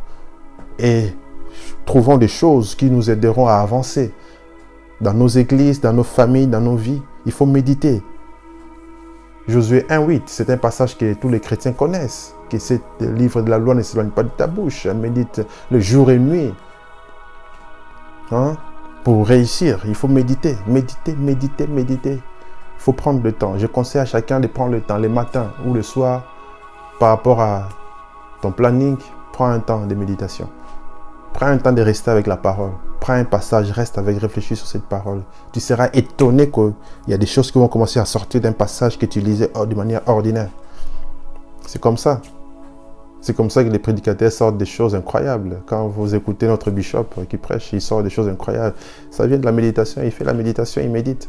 Et 0.81 1.15
trouvons 1.87 2.19
des 2.19 2.27
choses 2.27 2.75
qui 2.75 2.91
nous 2.91 3.09
aideront 3.09 3.47
à 3.47 3.55
avancer. 3.55 4.13
Dans 5.01 5.15
nos 5.15 5.29
églises, 5.29 5.81
dans 5.81 5.93
nos 5.93 6.03
familles, 6.03 6.49
dans 6.49 6.61
nos 6.61 6.75
vies. 6.75 7.01
Il 7.25 7.31
faut 7.31 7.47
méditer. 7.47 8.03
Josué 9.47 9.87
1.8, 9.89 10.23
c'est 10.27 10.51
un 10.51 10.57
passage 10.57 10.99
que 10.99 11.15
tous 11.15 11.29
les 11.29 11.39
chrétiens 11.39 11.73
connaissent. 11.73 12.35
Que 12.49 12.59
ce 12.59 12.75
livre 12.99 13.43
de 13.43 13.51
la 13.51 13.59
loi 13.59 13.77
ne 13.77 13.83
s'éloigne 13.83 14.11
pas 14.11 14.25
de 14.25 14.29
ta 14.29 14.49
bouche. 14.49 14.87
Médite 14.87 15.43
le 15.71 15.79
jour 15.79 16.11
et 16.11 16.19
nuit. 16.19 16.53
Hein? 18.33 18.57
Pour 19.05 19.27
réussir, 19.27 19.81
il 19.87 19.95
faut 19.95 20.09
méditer, 20.09 20.57
méditer, 20.67 21.15
méditer, 21.15 21.67
méditer. 21.67 22.15
Il 22.15 22.83
faut 22.83 22.93
prendre 22.93 23.23
le 23.23 23.33
temps. 23.33 23.59
Je 23.59 23.67
conseille 23.67 24.01
à 24.01 24.05
chacun 24.05 24.41
de 24.41 24.47
prendre 24.47 24.73
le 24.73 24.81
temps, 24.81 24.99
le 24.99 25.09
matin 25.09 25.53
ou 25.67 25.75
le 25.75 25.83
soir, 25.83 26.35
par 26.99 27.11
rapport 27.11 27.41
à 27.41 27.69
ton 28.43 28.53
planning, 28.53 28.97
prends 29.33 29.49
un 29.49 29.61
temps 29.61 29.87
de 29.87 29.95
méditation. 29.95 30.49
Prends 31.33 31.47
un 31.47 31.59
temps 31.59 31.73
de 31.73 31.83
rester 31.83 32.11
avec 32.11 32.27
la 32.27 32.37
parole. 32.37 32.73
Prends 33.01 33.15
un 33.15 33.25
passage, 33.25 33.71
reste 33.71 33.97
avec, 33.97 34.19
réfléchis 34.19 34.57
sur 34.57 34.67
cette 34.67 34.85
parole. 34.85 35.23
Tu 35.53 35.61
seras 35.61 35.89
étonné 35.95 36.51
qu'il 36.51 36.75
y 37.09 37.15
a 37.15 37.19
des 37.19 37.27
choses 37.27 37.51
qui 37.51 37.59
vont 37.59 37.69
commencer 37.69 37.99
à 37.99 38.05
sortir 38.05 38.41
d'un 38.41 38.53
passage 38.53 38.99
que 38.99 39.07
tu 39.07 39.21
lisais 39.21 39.51
de 39.67 39.75
manière 39.75 40.03
ordinaire. 40.07 40.51
C'est 41.67 41.81
comme 41.81 41.97
ça. 41.97 42.21
C'est 43.21 43.37
comme 43.37 43.51
ça 43.51 43.63
que 43.63 43.69
les 43.69 43.79
prédicateurs 43.79 44.33
sortent 44.33 44.57
des 44.57 44.65
choses 44.65 44.95
incroyables. 44.95 45.61
Quand 45.67 45.89
vous 45.89 46.15
écoutez 46.15 46.47
notre 46.47 46.71
bishop 46.71 47.07
qui 47.29 47.37
prêche, 47.37 47.73
il 47.73 47.81
sort 47.81 48.03
des 48.03 48.11
choses 48.11 48.29
incroyables. 48.29 48.75
Ça 49.11 49.27
vient 49.27 49.39
de 49.39 49.45
la 49.45 49.53
méditation. 49.53 50.03
Il 50.03 50.11
fait 50.11 50.25
la 50.25 50.33
méditation, 50.33 50.81
il 50.83 50.91
médite. 50.91 51.29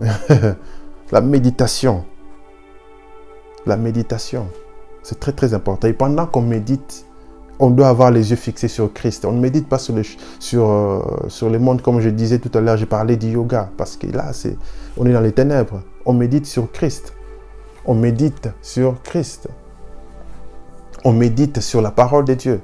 la 1.12 1.20
méditation. 1.20 2.04
La 3.66 3.76
méditation. 3.76 4.46
C'est 5.02 5.18
très 5.18 5.32
très 5.32 5.54
important. 5.54 5.88
Et 5.88 5.92
pendant 5.92 6.26
qu'on 6.26 6.42
médite, 6.42 7.06
On 7.58 7.70
doit 7.70 7.88
avoir 7.88 8.10
les 8.10 8.30
yeux 8.30 8.36
fixés 8.36 8.68
sur 8.68 8.92
Christ. 8.92 9.24
On 9.24 9.32
ne 9.32 9.40
médite 9.40 9.66
pas 9.68 9.78
sur, 9.78 9.94
les, 9.94 10.02
sur, 10.38 10.68
euh, 10.68 11.00
sur 11.28 11.48
le 11.48 11.58
monde, 11.58 11.80
comme 11.80 12.00
je 12.00 12.10
disais 12.10 12.38
tout 12.38 12.50
à 12.56 12.60
l'heure, 12.60 12.76
j'ai 12.76 12.86
parlé 12.86 13.16
du 13.16 13.28
yoga, 13.28 13.70
parce 13.78 13.96
que 13.96 14.06
là, 14.08 14.30
on 14.98 15.06
est 15.06 15.12
dans 15.12 15.22
les 15.22 15.32
ténèbres. 15.32 15.80
On 16.04 16.12
médite 16.12 16.44
sur 16.44 16.70
Christ. 16.70 17.14
On 17.86 17.94
médite 17.94 18.50
sur 18.60 19.00
Christ. 19.02 19.48
On 21.06 21.12
médite 21.12 21.60
sur 21.60 21.80
la 21.80 21.92
parole 21.92 22.24
de 22.24 22.34
Dieu. 22.34 22.60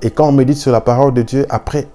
Et 0.00 0.10
quand 0.10 0.26
on 0.26 0.32
médite 0.32 0.56
sur 0.56 0.72
la 0.72 0.80
parole 0.80 1.12
de 1.12 1.20
Dieu, 1.20 1.44
après, 1.50 1.88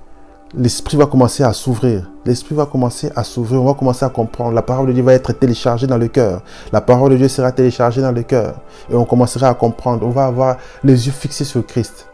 l'esprit 0.54 0.96
va 0.96 1.08
commencer 1.08 1.42
à 1.42 1.54
s'ouvrir. 1.54 2.08
L'esprit 2.24 2.54
va 2.54 2.68
commencer 2.68 3.12
à 3.16 3.24
s'ouvrir. 3.24 3.64
On 3.64 3.66
va 3.66 3.74
commencer 3.74 4.06
à 4.06 4.10
comprendre. 4.10 4.52
La 4.52 4.62
parole 4.62 4.86
de 4.86 4.94
Dieu 4.94 5.02
va 5.02 5.14
être 5.14 5.34
téléchargée 5.34 5.88
dans 5.88 5.98
le 5.98 6.08
cœur. 6.08 6.44
La 6.72 6.82
parole 6.82 7.14
de 7.14 7.18
Dieu 7.18 7.28
sera 7.28 7.52
téléchargée 7.52 8.04
dans 8.04 8.12
le 8.12 8.22
cœur. 8.22 8.62
Et 8.92 8.96
on 8.96 9.06
commencera 9.06 9.50
à 9.50 9.56
comprendre. 9.56 10.06
On 10.06 10.12
va 10.12 10.28
avoir 10.28 10.58
les 10.84 11.08
yeux 11.08 11.12
fixés 11.12 11.46
sur 11.46 11.66
Christ. 11.66 12.10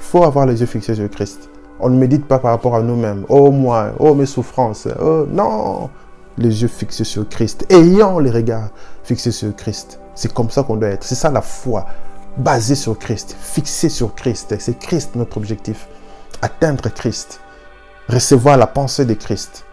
Il 0.00 0.04
faut 0.04 0.24
avoir 0.24 0.44
les 0.44 0.60
yeux 0.60 0.66
fixés 0.66 0.96
sur 0.96 1.08
Christ. 1.08 1.48
On 1.78 1.88
ne 1.88 1.96
médite 1.96 2.26
pas 2.26 2.40
par 2.40 2.50
rapport 2.50 2.74
à 2.74 2.82
nous-mêmes. 2.82 3.24
Oh 3.28 3.52
moi, 3.52 3.92
oh 4.00 4.16
mes 4.16 4.26
souffrances. 4.26 4.88
Oh 5.00 5.26
non. 5.30 5.90
Les 6.38 6.60
yeux 6.60 6.66
fixés 6.66 7.04
sur 7.04 7.28
Christ. 7.28 7.66
Ayant 7.70 8.18
les 8.18 8.32
regards 8.32 8.70
fixés 9.04 9.30
sur 9.30 9.54
Christ. 9.54 10.00
C'est 10.16 10.34
comme 10.34 10.50
ça 10.50 10.64
qu'on 10.64 10.74
doit 10.74 10.88
être. 10.88 11.04
C'est 11.04 11.14
ça 11.14 11.30
la 11.30 11.40
foi. 11.40 11.86
Basée 12.38 12.74
sur 12.74 12.98
Christ. 12.98 13.36
Fixée 13.40 13.88
sur 13.88 14.14
Christ. 14.14 14.56
C'est 14.58 14.78
Christ 14.78 15.16
notre 15.16 15.36
objectif. 15.36 15.88
Atteindre 16.42 16.88
Christ 16.90 17.40
recevoir 18.08 18.56
la 18.56 18.66
pensée 18.66 19.04
de 19.04 19.14
Christ. 19.14 19.64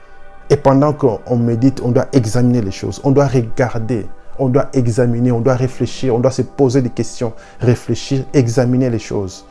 Et 0.49 0.57
pendant 0.57 0.93
qu'on 0.93 1.37
médite, 1.37 1.81
on 1.83 1.89
doit 1.89 2.07
examiner 2.13 2.61
les 2.61 2.71
choses, 2.71 3.01
on 3.03 3.11
doit 3.11 3.27
regarder, 3.27 4.07
on 4.37 4.49
doit 4.49 4.69
examiner, 4.73 5.31
on 5.31 5.39
doit 5.39 5.55
réfléchir, 5.55 6.13
on 6.13 6.19
doit 6.19 6.31
se 6.31 6.41
poser 6.41 6.81
des 6.81 6.89
questions, 6.89 7.33
réfléchir, 7.59 8.25
examiner 8.33 8.89
les 8.89 8.99
choses. 8.99 9.45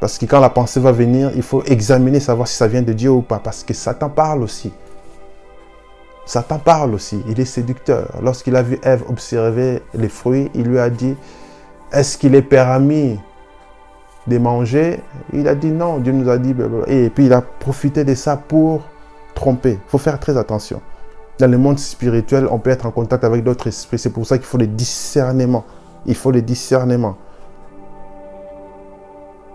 Parce 0.00 0.18
que 0.18 0.26
quand 0.26 0.40
la 0.40 0.50
pensée 0.50 0.80
va 0.80 0.92
venir, 0.92 1.32
il 1.34 1.42
faut 1.42 1.62
examiner, 1.64 2.20
savoir 2.20 2.46
si 2.46 2.56
ça 2.56 2.68
vient 2.68 2.82
de 2.82 2.92
Dieu 2.92 3.10
ou 3.10 3.22
pas. 3.22 3.40
Parce 3.40 3.64
que 3.64 3.74
Satan 3.74 4.08
parle 4.08 4.42
aussi. 4.42 4.72
Satan 6.24 6.58
parle 6.58 6.94
aussi. 6.94 7.20
Il 7.28 7.40
est 7.40 7.44
séducteur. 7.44 8.08
Lorsqu'il 8.22 8.54
a 8.54 8.62
vu 8.62 8.78
Ève 8.84 9.02
observer 9.08 9.82
les 9.94 10.08
fruits, 10.08 10.50
il 10.54 10.64
lui 10.64 10.78
a 10.78 10.88
dit, 10.88 11.16
est-ce 11.92 12.18
qu'il 12.18 12.34
est 12.34 12.42
permis 12.42 13.18
de 14.26 14.38
manger? 14.38 15.00
Il 15.32 15.48
a 15.48 15.54
dit 15.54 15.70
non, 15.70 15.98
Dieu 15.98 16.12
nous 16.12 16.28
a 16.28 16.38
dit. 16.38 16.54
Et 16.86 17.10
puis 17.10 17.26
il 17.26 17.32
a 17.32 17.40
profité 17.40 18.04
de 18.04 18.14
ça 18.14 18.36
pour 18.36 18.82
tromper. 19.34 19.72
Il 19.72 19.90
faut 19.90 19.98
faire 19.98 20.18
très 20.18 20.36
attention. 20.36 20.80
Dans 21.38 21.50
le 21.50 21.56
monde 21.58 21.78
spirituel, 21.78 22.48
on 22.50 22.58
peut 22.58 22.70
être 22.70 22.86
en 22.86 22.90
contact 22.90 23.24
avec 23.24 23.44
d'autres 23.44 23.68
esprits. 23.68 23.98
C'est 23.98 24.10
pour 24.10 24.26
ça 24.26 24.38
qu'il 24.38 24.46
faut 24.46 24.58
le 24.58 24.66
discernement. 24.66 25.64
Il 26.04 26.14
faut 26.14 26.32
le 26.32 26.42
discernement. 26.42 27.16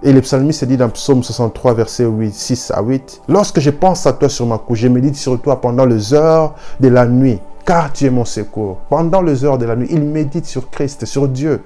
Et 0.05 0.11
le 0.11 0.19
psalmiste 0.19 0.65
dit 0.65 0.75
dans 0.75 0.89
Psaume 0.89 1.23
63, 1.23 1.73
verset 1.75 2.03
8, 2.03 2.33
6 2.33 2.71
à 2.71 2.81
8, 2.81 3.21
Lorsque 3.29 3.61
je 3.61 3.69
pense 3.69 4.05
à 4.05 4.11
toi 4.11 4.27
sur 4.27 4.45
ma 4.45 4.57
couche, 4.57 4.79
je 4.79 4.89
médite 4.89 5.15
sur 5.15 5.41
toi 5.41 5.61
pendant 5.61 5.85
les 5.85 6.13
heures 6.13 6.55
de 6.81 6.89
la 6.89 7.05
nuit, 7.05 7.39
car 7.65 7.93
tu 7.93 8.05
es 8.05 8.09
mon 8.09 8.25
secours. 8.25 8.79
Pendant 8.89 9.21
les 9.21 9.45
heures 9.45 9.57
de 9.57 9.65
la 9.65 9.77
nuit, 9.77 9.87
il 9.89 10.03
médite 10.03 10.45
sur 10.45 10.69
Christ, 10.69 11.05
sur 11.05 11.29
Dieu, 11.29 11.61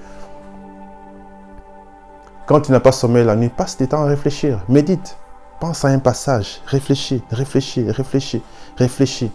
quand 2.47 2.61
tu 2.61 2.71
n'as 2.71 2.79
pas 2.79 2.93
sommeil 2.93 3.25
la 3.25 3.35
nuit, 3.35 3.49
passe 3.49 3.77
des 3.77 3.87
temps 3.87 4.03
à 4.03 4.05
réfléchir. 4.05 4.63
Médite. 4.69 5.17
Pense 5.59 5.83
à 5.83 5.89
un 5.89 5.99
passage. 5.99 6.61
Réfléchis, 6.65 7.21
réfléchis, 7.29 7.91
réfléchis, 7.91 8.41
réfléchis. 8.77 9.31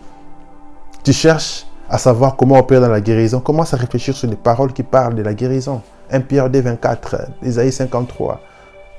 Tu 1.04 1.12
cherches 1.12 1.66
à 1.90 1.98
savoir 1.98 2.36
comment 2.36 2.58
opérer 2.58 2.80
dans 2.80 2.88
la 2.88 3.02
guérison. 3.02 3.40
Commence 3.40 3.74
à 3.74 3.76
réfléchir 3.76 4.16
sur 4.16 4.28
les 4.28 4.36
paroles 4.36 4.72
qui 4.72 4.82
parlent 4.82 5.14
de 5.14 5.22
la 5.22 5.34
guérison. 5.34 5.82
1 6.10 6.20
Pierre 6.22 6.48
2, 6.48 6.60
24, 6.60 7.16
Isaïe 7.42 7.70
53. 7.70 8.40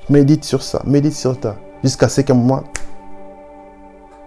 Médite 0.08 0.44
sur 0.44 0.62
ça, 0.62 0.80
médite 0.84 1.14
sur 1.14 1.36
ça. 1.42 1.56
Jusqu'à 1.82 2.08
ce 2.08 2.20
qu'un 2.20 2.34
moment, 2.34 2.62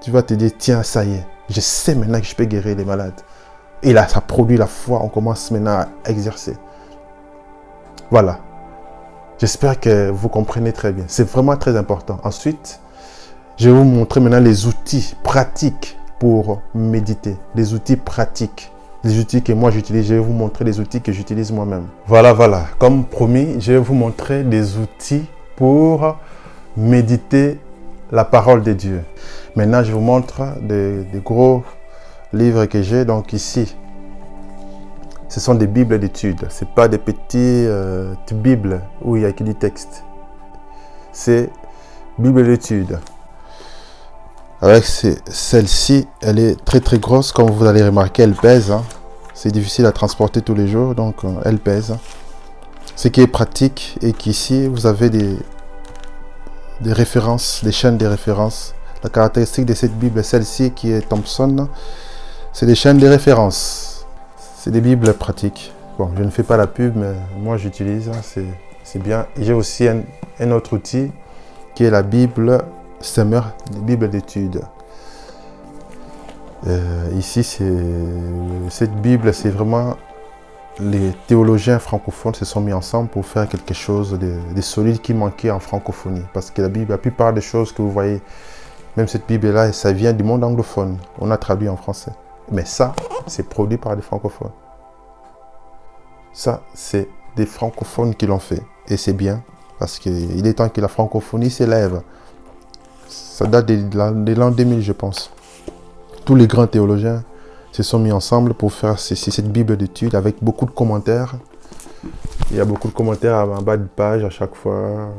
tu 0.01 0.11
vas 0.11 0.21
te 0.21 0.33
dire, 0.33 0.51
tiens, 0.57 0.83
ça 0.83 1.05
y 1.05 1.13
est, 1.13 1.27
je 1.49 1.61
sais 1.61 1.95
maintenant 1.95 2.19
que 2.19 2.25
je 2.25 2.35
peux 2.35 2.45
guérir 2.45 2.75
les 2.75 2.85
malades. 2.85 3.21
Et 3.83 3.93
là, 3.93 4.07
ça 4.07 4.19
produit 4.19 4.57
la 4.57 4.67
foi. 4.67 4.99
On 5.01 5.07
commence 5.07 5.49
maintenant 5.51 5.85
à 6.03 6.09
exercer. 6.09 6.57
Voilà. 8.11 8.39
J'espère 9.39 9.79
que 9.79 10.09
vous 10.09 10.29
comprenez 10.29 10.73
très 10.73 10.91
bien. 10.91 11.05
C'est 11.07 11.29
vraiment 11.29 11.55
très 11.57 11.77
important. 11.77 12.19
Ensuite, 12.23 12.79
je 13.57 13.69
vais 13.69 13.75
vous 13.75 13.83
montrer 13.83 14.19
maintenant 14.19 14.39
les 14.39 14.65
outils 14.65 15.15
pratiques 15.23 15.95
pour 16.19 16.61
méditer. 16.73 17.37
Les 17.53 17.75
outils 17.75 17.97
pratiques. 17.97 18.71
Les 19.03 19.19
outils 19.19 19.43
que 19.43 19.53
moi 19.53 19.69
j'utilise. 19.69 20.07
Je 20.07 20.15
vais 20.15 20.19
vous 20.19 20.33
montrer 20.33 20.65
les 20.65 20.79
outils 20.79 21.01
que 21.01 21.11
j'utilise 21.11 21.51
moi-même. 21.51 21.85
Voilà, 22.07 22.33
voilà. 22.33 22.65
Comme 22.79 23.05
promis, 23.05 23.61
je 23.61 23.73
vais 23.73 23.77
vous 23.77 23.93
montrer 23.93 24.43
des 24.43 24.77
outils 24.77 25.25
pour 25.55 26.15
méditer 26.75 27.59
la 28.11 28.25
parole 28.25 28.63
de 28.63 28.73
Dieu. 28.73 29.03
Maintenant, 29.55 29.83
je 29.83 29.91
vous 29.91 29.99
montre 29.99 30.41
des, 30.61 31.05
gros 31.23 31.63
livres 32.33 32.65
que 32.65 32.81
j'ai. 32.81 33.05
Donc 33.05 33.33
ici, 33.33 33.75
ce 35.29 35.39
sont 35.39 35.55
des 35.55 35.67
bibles 35.67 35.99
d'études. 35.99 36.47
Ce 36.49 36.65
pas 36.65 36.87
des 36.87 36.97
petites 36.97 37.35
euh, 37.35 38.13
bibles 38.33 38.81
où 39.01 39.15
il 39.15 39.23
y 39.23 39.25
a 39.25 39.29
écrit 39.29 39.45
du 39.45 39.55
texte. 39.55 40.03
C'est 41.11 41.49
Bible 42.17 42.45
d'études. 42.45 42.99
Avec 44.61 44.85
celle-ci, 44.85 46.07
elle 46.21 46.39
est 46.39 46.63
très 46.65 46.79
très 46.79 46.97
grosse. 46.97 47.31
Comme 47.31 47.51
vous 47.51 47.65
allez 47.65 47.83
remarquer, 47.83 48.23
elle 48.23 48.33
pèse. 48.33 48.71
Hein. 48.71 48.83
C'est 49.33 49.51
difficile 49.51 49.85
à 49.85 49.91
transporter 49.91 50.41
tous 50.41 50.55
les 50.55 50.67
jours, 50.67 50.95
donc 50.95 51.23
euh, 51.23 51.33
elle 51.45 51.59
pèse. 51.59 51.95
Ce 52.95 53.07
qui 53.07 53.21
est 53.21 53.27
pratique 53.27 53.99
est 54.01 54.13
qu'ici, 54.13 54.67
vous 54.67 54.87
avez 54.87 55.11
des, 55.11 55.37
des 56.81 56.93
références, 56.93 57.61
des 57.63 57.71
chaînes 57.71 57.97
de 57.97 58.07
références. 58.07 58.73
La 59.03 59.09
caractéristique 59.09 59.65
de 59.65 59.75
cette 59.75 59.93
Bible, 59.93 60.23
celle-ci 60.23 60.71
qui 60.71 60.91
est 60.91 61.07
Thompson, 61.07 61.67
c'est 62.51 62.65
des 62.65 62.73
chaînes 62.73 62.97
de 62.97 63.07
références. 63.07 63.96
C'est 64.67 64.73
des 64.73 64.81
bibles 64.81 65.13
pratiques. 65.13 65.71
Bon, 65.97 66.11
je 66.17 66.23
ne 66.23 66.29
fais 66.29 66.43
pas 66.43 66.57
la 66.57 66.67
pub, 66.67 66.97
mais 66.97 67.13
moi 67.39 67.55
j'utilise, 67.55 68.09
hein, 68.09 68.43
c'est 68.83 68.99
bien. 68.99 69.25
J'ai 69.39 69.53
aussi 69.53 69.87
un, 69.87 70.51
autre 70.51 70.73
outil 70.73 71.09
qui 71.73 71.85
est 71.85 71.89
la 71.89 72.03
Bible 72.03 72.61
Summer, 72.99 73.53
la 73.73 73.79
Bible 73.79 74.09
d'études. 74.09 74.59
Euh, 76.67 77.07
ici, 77.15 77.45
cette 78.69 78.93
Bible, 78.95 79.33
c'est 79.33 79.51
vraiment 79.51 79.95
les 80.81 81.13
théologiens 81.27 81.79
francophones 81.79 82.35
se 82.35 82.43
sont 82.43 82.59
mis 82.59 82.73
ensemble 82.73 83.07
pour 83.07 83.25
faire 83.25 83.47
quelque 83.47 83.73
chose 83.73 84.19
de, 84.19 84.33
de, 84.53 84.61
solide 84.61 84.99
qui 84.99 85.13
manquait 85.13 85.49
en 85.49 85.61
francophonie. 85.61 86.25
Parce 86.33 86.51
que 86.51 86.61
la 86.61 86.67
Bible, 86.67 86.91
la 86.91 86.97
plupart 86.97 87.31
des 87.31 87.39
choses 87.39 87.71
que 87.71 87.81
vous 87.81 87.91
voyez, 87.91 88.21
même 88.97 89.07
cette 89.07 89.27
Bible-là, 89.27 89.71
ça 89.71 89.93
vient 89.93 90.11
du 90.11 90.25
monde 90.25 90.43
anglophone. 90.43 90.97
On 91.19 91.31
a 91.31 91.37
traduit 91.37 91.69
en 91.69 91.77
français. 91.77 92.11
Mais 92.51 92.65
ça, 92.65 92.93
c'est 93.27 93.47
produit 93.47 93.77
par 93.77 93.95
des 93.95 94.01
francophones. 94.01 94.51
Ça, 96.33 96.61
c'est 96.73 97.07
des 97.35 97.45
francophones 97.45 98.15
qui 98.15 98.27
l'ont 98.27 98.39
fait. 98.39 98.61
Et 98.87 98.97
c'est 98.97 99.13
bien, 99.13 99.43
parce 99.79 99.99
qu'il 99.99 100.45
est 100.45 100.53
temps 100.53 100.69
que 100.69 100.81
la 100.81 100.87
francophonie 100.87 101.49
s'élève. 101.49 102.01
Ça 103.07 103.45
date 103.45 103.67
de 103.67 104.33
l'an 104.33 104.51
2000, 104.51 104.81
je 104.81 104.93
pense. 104.93 105.31
Tous 106.25 106.35
les 106.35 106.47
grands 106.47 106.67
théologiens 106.67 107.23
se 107.71 107.83
sont 107.83 107.99
mis 107.99 108.11
ensemble 108.11 108.53
pour 108.53 108.73
faire 108.73 108.99
cette 108.99 109.51
Bible 109.51 109.77
d'études 109.77 110.15
avec 110.15 110.43
beaucoup 110.43 110.65
de 110.65 110.71
commentaires. 110.71 111.35
Il 112.51 112.57
y 112.57 112.59
a 112.59 112.65
beaucoup 112.65 112.87
de 112.87 112.93
commentaires 112.93 113.47
en 113.49 113.61
bas 113.61 113.77
de 113.77 113.85
page 113.85 114.23
à 114.23 114.29
chaque 114.29 114.55
fois. 114.55 115.09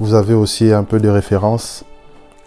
Vous 0.00 0.14
avez 0.14 0.34
aussi 0.34 0.72
un 0.72 0.82
peu 0.82 0.98
de 0.98 1.08
références 1.08 1.84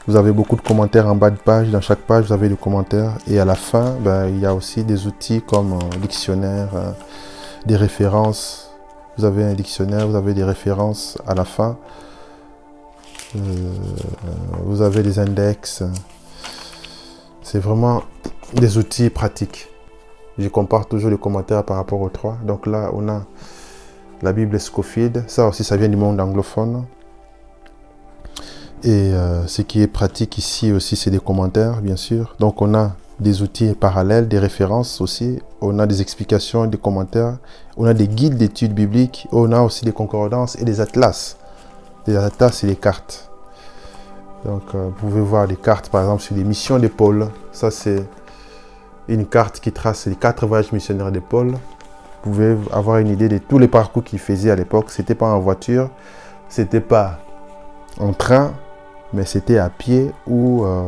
vous 0.07 0.15
avez 0.15 0.31
beaucoup 0.31 0.55
de 0.55 0.61
commentaires 0.61 1.07
en 1.07 1.15
bas 1.15 1.29
de 1.29 1.37
page. 1.37 1.69
Dans 1.69 1.81
chaque 1.81 1.99
page, 1.99 2.25
vous 2.25 2.33
avez 2.33 2.47
des 2.47 2.55
commentaires. 2.55 3.17
Et 3.27 3.39
à 3.39 3.45
la 3.45 3.55
fin, 3.55 3.95
ben, 3.99 4.27
il 4.27 4.39
y 4.39 4.45
a 4.45 4.55
aussi 4.55 4.85
des 4.85 5.05
outils 5.05 5.41
comme 5.41 5.73
un 5.73 5.97
dictionnaire, 5.97 6.69
euh, 6.75 6.91
des 7.65 7.75
références. 7.75 8.71
Vous 9.17 9.25
avez 9.25 9.43
un 9.43 9.53
dictionnaire, 9.53 10.07
vous 10.07 10.15
avez 10.15 10.33
des 10.33 10.45
références 10.45 11.17
à 11.27 11.35
la 11.35 11.43
fin. 11.43 11.77
Euh, 13.35 13.39
vous 14.63 14.81
avez 14.81 15.03
des 15.03 15.19
index. 15.19 15.83
C'est 17.41 17.59
vraiment 17.59 18.03
des 18.53 18.77
outils 18.77 19.09
pratiques. 19.09 19.67
Je 20.37 20.47
compare 20.47 20.85
toujours 20.87 21.09
les 21.09 21.17
commentaires 21.17 21.65
par 21.65 21.75
rapport 21.75 21.99
aux 21.99 22.09
trois. 22.09 22.37
Donc 22.45 22.65
là, 22.65 22.91
on 22.93 23.09
a 23.09 23.23
la 24.21 24.31
Bible 24.31 24.57
Scofield. 24.57 25.25
Ça 25.27 25.47
aussi, 25.49 25.65
ça 25.65 25.75
vient 25.75 25.89
du 25.89 25.97
monde 25.97 26.21
anglophone. 26.21 26.85
Et 28.84 29.13
euh, 29.13 29.46
ce 29.48 29.62
qui 29.62 29.81
est 29.81 29.88
pratique 29.88 30.38
ici 30.38 30.72
aussi, 30.72 30.96
c'est 30.96 31.10
des 31.10 31.19
commentaires, 31.19 31.81
bien 31.81 31.96
sûr. 31.96 32.36
Donc 32.39 32.62
on 32.62 32.74
a 32.75 32.96
des 33.19 33.41
outils 33.41 33.74
parallèles, 33.74 34.27
des 34.27 34.39
références 34.39 35.01
aussi. 35.01 35.39
On 35.62 35.79
a 35.79 35.88
des 35.88 36.01
explications, 36.01 36.67
des 36.67 36.77
commentaires. 36.77 37.38
On 37.75 37.86
a 37.86 37.93
des 37.93 38.07
guides 38.07 38.38
d'études 38.38 38.74
bibliques. 38.74 39.27
On 39.31 39.51
a 39.51 39.62
aussi 39.62 39.84
des 39.84 39.91
concordances 39.91 40.55
et 40.57 40.65
des 40.65 40.79
atlas. 40.79 41.38
Des 42.05 42.15
atlas 42.15 42.63
et 42.63 42.67
des 42.67 42.75
cartes. 42.75 43.29
Donc 44.46 44.63
euh, 44.75 44.89
vous 44.89 45.07
pouvez 45.07 45.22
voir 45.22 45.48
des 45.48 45.55
cartes, 45.55 45.89
par 45.89 46.01
exemple, 46.01 46.22
sur 46.22 46.36
les 46.36 46.43
missions 46.43 46.77
de 46.77 46.88
Paul. 46.88 47.29
Ça, 47.51 47.72
c'est 47.72 48.03
une 49.07 49.25
carte 49.25 49.60
qui 49.60 49.72
trace 49.72 50.05
les 50.05 50.15
quatre 50.15 50.46
voyages 50.46 50.72
missionnaires 50.72 51.12
de 51.12 51.19
Paul. 51.19 51.51
Vous 51.51 52.31
pouvez 52.31 52.55
avoir 52.72 52.98
une 53.00 53.07
idée 53.07 53.29
de 53.29 53.39
tous 53.39 53.57
les 53.57 53.67
parcours 53.67 54.03
qu'il 54.03 54.19
faisait 54.19 54.51
à 54.51 54.55
l'époque. 54.55 54.91
C'était 54.91 55.15
pas 55.15 55.34
en 55.34 55.39
voiture. 55.39 55.89
c'était 56.50 56.81
pas 56.81 57.19
en 58.00 58.13
train, 58.13 58.53
mais 59.13 59.25
c'était 59.25 59.57
à 59.57 59.69
pied 59.69 60.11
ou 60.25 60.65
euh, 60.65 60.87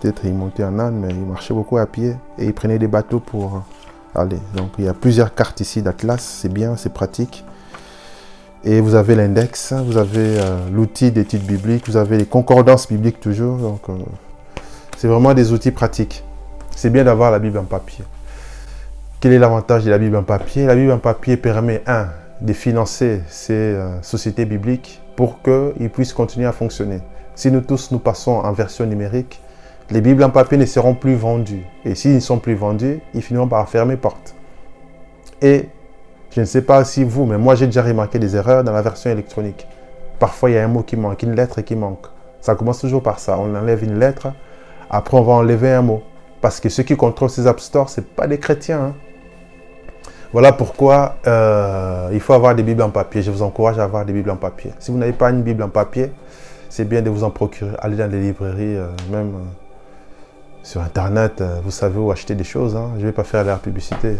peut-être 0.00 0.24
il 0.24 0.34
montait 0.34 0.64
en 0.64 0.78
âne, 0.78 0.96
mais 0.96 1.08
il 1.10 1.20
marchait 1.20 1.54
beaucoup 1.54 1.78
à 1.78 1.86
pied 1.86 2.16
et 2.38 2.46
il 2.46 2.54
prenait 2.54 2.78
des 2.78 2.88
bateaux 2.88 3.20
pour 3.20 3.62
aller. 4.14 4.38
Donc 4.54 4.70
il 4.78 4.84
y 4.84 4.88
a 4.88 4.94
plusieurs 4.94 5.34
cartes 5.34 5.60
ici 5.60 5.82
d'Atlas, 5.82 6.20
c'est 6.20 6.52
bien, 6.52 6.76
c'est 6.76 6.92
pratique. 6.92 7.44
Et 8.64 8.80
vous 8.80 8.94
avez 8.96 9.14
l'index, 9.14 9.72
vous 9.72 9.96
avez 9.96 10.40
euh, 10.40 10.68
l'outil 10.72 11.12
d'étude 11.12 11.42
biblique, 11.42 11.88
vous 11.88 11.96
avez 11.96 12.18
les 12.18 12.26
concordances 12.26 12.88
bibliques 12.88 13.20
toujours. 13.20 13.58
Donc 13.58 13.88
euh, 13.88 13.94
c'est 14.96 15.08
vraiment 15.08 15.34
des 15.34 15.52
outils 15.52 15.70
pratiques. 15.70 16.24
C'est 16.74 16.90
bien 16.90 17.04
d'avoir 17.04 17.30
la 17.30 17.38
Bible 17.38 17.58
en 17.58 17.64
papier. 17.64 18.04
Quel 19.20 19.32
est 19.32 19.38
l'avantage 19.38 19.84
de 19.84 19.90
la 19.90 19.98
Bible 19.98 20.16
en 20.16 20.24
papier? 20.24 20.66
La 20.66 20.74
Bible 20.74 20.92
en 20.92 20.98
papier 20.98 21.36
permet, 21.36 21.82
un, 21.86 22.08
de 22.40 22.52
financer 22.52 23.22
ces 23.28 23.54
euh, 23.54 24.02
sociétés 24.02 24.44
bibliques 24.44 25.00
pour 25.16 25.42
qu'ils 25.42 25.90
puissent 25.90 26.12
continuer 26.12 26.46
à 26.46 26.52
fonctionner. 26.52 27.00
Si 27.34 27.50
nous 27.50 27.60
tous 27.60 27.90
nous 27.90 27.98
passons 27.98 28.32
en 28.32 28.52
version 28.52 28.86
numérique, 28.86 29.40
les 29.90 30.00
Bibles 30.00 30.24
en 30.24 30.30
papier 30.30 30.58
ne 30.58 30.66
seront 30.66 30.94
plus 30.94 31.14
vendues. 31.14 31.64
Et 31.84 31.94
s'ils 31.94 32.14
ne 32.14 32.20
sont 32.20 32.38
plus 32.38 32.54
vendus, 32.54 33.00
ils 33.14 33.22
finiront 33.22 33.48
par 33.48 33.68
fermer 33.68 33.96
porte. 33.96 34.34
Et 35.42 35.68
je 36.30 36.40
ne 36.40 36.44
sais 36.44 36.62
pas 36.62 36.84
si 36.84 37.04
vous, 37.04 37.24
mais 37.24 37.38
moi 37.38 37.54
j'ai 37.54 37.66
déjà 37.66 37.82
remarqué 37.82 38.18
des 38.18 38.36
erreurs 38.36 38.64
dans 38.64 38.72
la 38.72 38.82
version 38.82 39.10
électronique. 39.10 39.66
Parfois 40.18 40.50
il 40.50 40.54
y 40.54 40.58
a 40.58 40.64
un 40.64 40.68
mot 40.68 40.82
qui 40.82 40.96
manque, 40.96 41.22
une 41.22 41.34
lettre 41.34 41.60
qui 41.60 41.76
manque. 41.76 42.06
Ça 42.40 42.54
commence 42.54 42.80
toujours 42.80 43.02
par 43.02 43.18
ça. 43.18 43.38
On 43.38 43.54
enlève 43.54 43.84
une 43.84 43.98
lettre, 43.98 44.28
après 44.90 45.16
on 45.16 45.22
va 45.22 45.34
enlever 45.34 45.72
un 45.72 45.82
mot. 45.82 46.02
Parce 46.40 46.60
que 46.60 46.68
ceux 46.68 46.82
qui 46.82 46.96
contrôlent 46.96 47.30
ces 47.30 47.46
App 47.46 47.60
Store, 47.60 47.88
ce 47.88 48.00
pas 48.00 48.26
des 48.26 48.38
chrétiens. 48.38 48.80
Hein. 48.80 48.94
Voilà 50.32 50.52
pourquoi 50.52 51.16
euh, 51.26 52.10
il 52.12 52.20
faut 52.20 52.32
avoir 52.32 52.54
des 52.54 52.62
Bibles 52.62 52.82
en 52.82 52.90
papier. 52.90 53.22
Je 53.22 53.30
vous 53.30 53.42
encourage 53.42 53.78
à 53.78 53.84
avoir 53.84 54.04
des 54.04 54.12
Bibles 54.12 54.30
en 54.30 54.36
papier. 54.36 54.72
Si 54.78 54.90
vous 54.90 54.98
n'avez 54.98 55.12
pas 55.12 55.30
une 55.30 55.42
Bible 55.42 55.62
en 55.62 55.68
papier, 55.68 56.12
c'est 56.68 56.84
bien 56.84 57.02
de 57.02 57.10
vous 57.10 57.24
en 57.24 57.30
procurer. 57.30 57.74
Allez 57.78 57.96
dans 57.96 58.10
les 58.10 58.20
librairies, 58.20 58.76
euh, 58.76 58.88
même 59.10 59.34
euh, 59.34 59.44
sur 60.62 60.80
Internet, 60.80 61.42
vous 61.62 61.70
savez 61.70 61.98
où 61.98 62.10
acheter 62.10 62.34
des 62.34 62.44
choses. 62.44 62.74
Hein. 62.74 62.90
Je 62.96 63.02
ne 63.02 63.06
vais 63.06 63.12
pas 63.12 63.24
faire 63.24 63.44
la 63.44 63.56
publicité. 63.56 64.16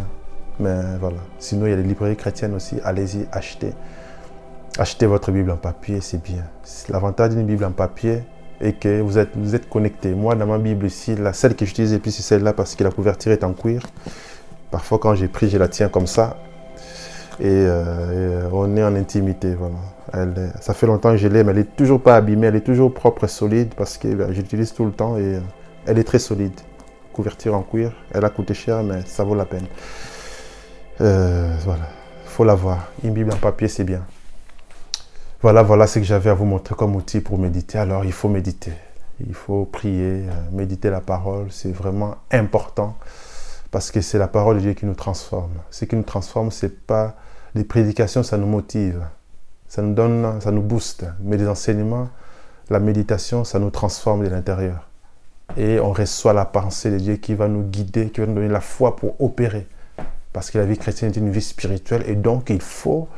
Mais 0.61 0.81
voilà. 1.01 1.19
Sinon, 1.39 1.67
il 1.67 1.71
y 1.71 1.73
a 1.73 1.77
les 1.77 1.83
librairies 1.83 2.17
chrétiennes 2.17 2.55
aussi. 2.55 2.77
Allez-y, 2.85 3.27
achetez. 3.33 3.73
Achetez 4.79 5.07
votre 5.07 5.33
Bible 5.33 5.51
en 5.51 5.57
papier, 5.57 6.01
c'est 6.01 6.23
bien. 6.23 6.45
L'avantage 6.89 7.31
d'une 7.31 7.47
Bible 7.47 7.65
en 7.65 7.73
papier 7.73 8.23
est 8.61 8.75
que 8.75 9.01
vous 9.01 9.19
êtes, 9.19 9.31
vous 9.35 9.55
êtes 9.55 9.69
connecté. 9.69 10.15
Moi, 10.15 10.35
dans 10.35 10.47
ma 10.47 10.59
Bible 10.59 10.87
ici, 10.87 11.17
la 11.17 11.33
celle 11.33 11.57
que 11.57 11.67
j'utilise 11.67 11.93
et 11.93 11.99
puis 11.99 12.13
c'est 12.13 12.23
celle-là 12.23 12.53
parce 12.53 12.75
que 12.75 12.85
la 12.85 12.91
couverture 12.91 13.33
est 13.33 13.43
en 13.43 13.53
cuir. 13.53 13.83
Parfois, 14.71 14.99
quand 14.99 15.15
j'ai 15.15 15.29
pris, 15.29 15.49
je 15.49 15.59
la 15.59 15.69
tiens 15.69 15.89
comme 15.89 16.07
ça. 16.07 16.37
Et, 17.39 17.45
euh, 17.47 18.49
on 18.53 18.77
est 18.77 18.85
en 18.85 18.95
intimité. 18.95 19.55
Voilà. 19.55 20.53
ça 20.61 20.75
fait 20.75 20.87
longtemps 20.87 21.11
que 21.13 21.19
je 21.19 21.29
l'ai, 21.29 21.45
mais 21.45 21.51
elle 21.51 21.59
n'est 21.59 21.65
toujours 21.65 22.01
pas 22.01 22.17
abîmée. 22.17 22.47
Elle 22.47 22.57
est 22.57 22.61
toujours 22.61 22.93
propre 22.93 23.25
et 23.25 23.29
solide 23.29 23.75
parce 23.77 23.99
que 23.99 24.09
ben, 24.09 24.33
j'utilise 24.33 24.73
tout 24.73 24.85
le 24.85 24.93
temps 24.93 25.17
et 25.17 25.37
euh, 25.37 25.41
elle 25.87 25.99
est 25.99 26.05
très 26.05 26.19
solide. 26.19 26.59
Couverture 27.13 27.55
en 27.55 27.63
cuir. 27.63 27.93
Elle 28.13 28.25
a 28.25 28.31
coûté 28.31 28.55
cher, 28.55 28.83
mais 28.83 29.03
ça 29.07 29.25
vaut 29.25 29.35
la 29.35 29.47
peine. 29.47 29.67
Euh, 31.01 31.55
voilà. 31.65 31.89
Il 32.25 32.31
faut 32.31 32.45
l'avoir. 32.45 32.89
Une 33.05 33.13
Bible 33.13 33.33
en 33.33 33.37
papier, 33.37 33.69
c'est 33.69 33.85
bien. 33.85 34.03
Voilà, 35.43 35.63
voilà 35.63 35.87
ce 35.87 35.99
que 35.99 36.05
j'avais 36.05 36.31
à 36.31 36.35
vous 36.35 36.45
montrer 36.45 36.75
comme 36.75 36.97
outil 36.97 37.21
pour 37.21 37.39
méditer. 37.39 37.79
Alors, 37.79 38.05
il 38.05 38.13
faut 38.13 38.29
méditer. 38.29 38.73
Il 39.27 39.35
faut 39.35 39.65
prier, 39.65 40.25
méditer 40.53 40.91
la 40.91 41.01
parole. 41.01 41.47
C'est 41.51 41.73
vraiment 41.73 42.17
important. 42.31 42.97
Parce 43.71 43.91
que 43.91 44.01
c'est 44.01 44.19
la 44.19 44.29
parole 44.29 44.57
de 44.57 44.61
Dieu 44.61 44.73
qui 44.75 44.87
nous 44.87 44.95
transforme. 44.95 45.53
Ce 45.71 45.85
qui 45.85 45.97
nous 45.97 46.03
transforme, 46.03 46.51
ce 46.51 46.67
n'est 46.67 46.73
pas 46.73 47.17
les 47.55 47.65
prédications, 47.65 48.23
ça 48.23 48.37
nous 48.37 48.47
motive. 48.47 49.03
Ça 49.69 49.83
nous 49.83 49.95
donne, 49.95 50.41
ça 50.41 50.51
nous 50.51 50.63
booste. 50.63 51.05
Mais 51.21 51.37
les 51.37 51.49
enseignements, 51.49 52.09
la 52.71 52.81
méditation, 52.81 53.45
ça 53.45 53.59
nous 53.59 53.71
transforme 53.71 54.25
de 54.25 54.29
l'intérieur. 54.29 54.89
Et 55.57 55.81
on 55.81 55.93
reçoit 55.93 56.33
la 56.33 56.45
pensée 56.45 56.91
de 56.91 56.99
Dieu 56.99 57.17
qui 57.17 57.35
va 57.35 57.49
nous 57.49 57.63
guider, 57.63 58.11
qui 58.11 58.21
va 58.21 58.27
nous 58.27 58.35
donner 58.35 58.49
la 58.49 58.61
foi 58.61 58.97
pour 58.97 59.21
opérer. 59.21 59.67
Parce 60.33 60.51
que 60.51 60.59
la 60.59 60.67
vie 60.67 60.77
chrétienne 60.77 61.11
est 61.11 61.17
une 61.17 61.31
vie 61.31 61.41
spirituelle 61.41 62.05
et 62.07 62.15
donc 62.15 62.51
il 62.51 62.61
faut 62.61 63.09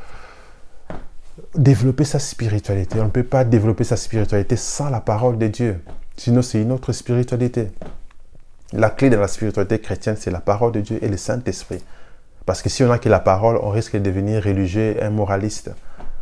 développer 1.54 2.04
sa 2.04 2.18
spiritualité. 2.18 3.00
On 3.00 3.06
ne 3.06 3.10
peut 3.10 3.24
pas 3.24 3.44
développer 3.44 3.84
sa 3.84 3.96
spiritualité 3.96 4.56
sans 4.56 4.90
la 4.90 5.00
parole 5.00 5.38
de 5.38 5.48
Dieu. 5.48 5.80
Sinon, 6.16 6.42
c'est 6.42 6.60
une 6.60 6.72
autre 6.72 6.92
spiritualité. 6.92 7.70
La 8.74 8.90
clé 8.90 9.08
de 9.08 9.16
la 9.16 9.28
spiritualité 9.28 9.78
chrétienne, 9.78 10.16
c'est 10.18 10.30
la 10.30 10.40
parole 10.40 10.72
de 10.72 10.80
Dieu 10.80 10.98
et 11.00 11.08
le 11.08 11.16
Saint-Esprit. 11.16 11.82
Parce 12.44 12.60
que 12.60 12.68
si 12.68 12.82
on 12.84 12.90
a 12.90 12.98
que 12.98 13.08
la 13.08 13.20
parole, 13.20 13.58
on 13.62 13.70
risque 13.70 13.94
de 13.94 14.00
devenir 14.00 14.42
religieux, 14.44 14.96
un 15.00 15.08
moraliste. 15.08 15.70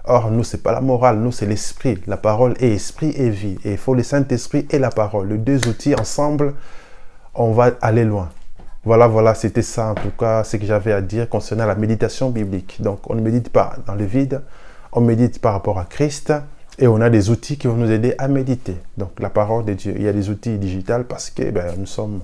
Or, 0.04 0.30
nous, 0.30 0.44
ce 0.44 0.56
n'est 0.56 0.62
pas 0.62 0.70
la 0.70 0.80
morale, 0.80 1.18
nous, 1.18 1.32
c'est 1.32 1.46
l'esprit. 1.46 1.98
La 2.06 2.16
parole 2.16 2.54
est 2.60 2.70
esprit 2.70 3.12
et 3.16 3.30
vie. 3.30 3.58
Et 3.64 3.72
il 3.72 3.78
faut 3.78 3.94
le 3.94 4.04
Saint-Esprit 4.04 4.66
et 4.70 4.78
la 4.78 4.90
parole. 4.90 5.28
Les 5.28 5.38
deux 5.38 5.66
outils 5.66 5.96
ensemble, 5.96 6.54
on 7.34 7.50
va 7.50 7.72
aller 7.80 8.04
loin. 8.04 8.28
Voilà, 8.84 9.08
voilà, 9.08 9.34
c'était 9.34 9.62
ça 9.62 9.88
en 9.88 9.94
tout 9.94 10.12
cas 10.16 10.44
ce 10.44 10.56
que 10.56 10.64
j'avais 10.64 10.92
à 10.92 11.00
dire 11.00 11.28
concernant 11.28 11.66
la 11.66 11.74
méditation 11.74 12.30
biblique. 12.30 12.80
Donc, 12.80 13.10
on 13.10 13.16
ne 13.16 13.20
médite 13.20 13.48
pas 13.48 13.74
dans 13.84 13.96
le 13.96 14.04
vide, 14.04 14.42
on 14.92 15.00
médite 15.00 15.40
par 15.40 15.52
rapport 15.52 15.80
à 15.80 15.84
Christ. 15.84 16.32
Et 16.78 16.86
on 16.86 17.00
a 17.00 17.08
des 17.08 17.30
outils 17.30 17.56
qui 17.56 17.66
vont 17.68 17.76
nous 17.76 17.90
aider 17.90 18.14
à 18.18 18.28
méditer. 18.28 18.76
Donc 18.98 19.18
la 19.18 19.30
parole 19.30 19.64
de 19.64 19.72
Dieu. 19.72 19.94
Il 19.96 20.02
y 20.02 20.08
a 20.08 20.12
des 20.12 20.28
outils 20.28 20.58
digitales 20.58 21.04
parce 21.04 21.30
que 21.30 21.50
ben, 21.50 21.74
nous 21.78 21.86
sommes 21.86 22.20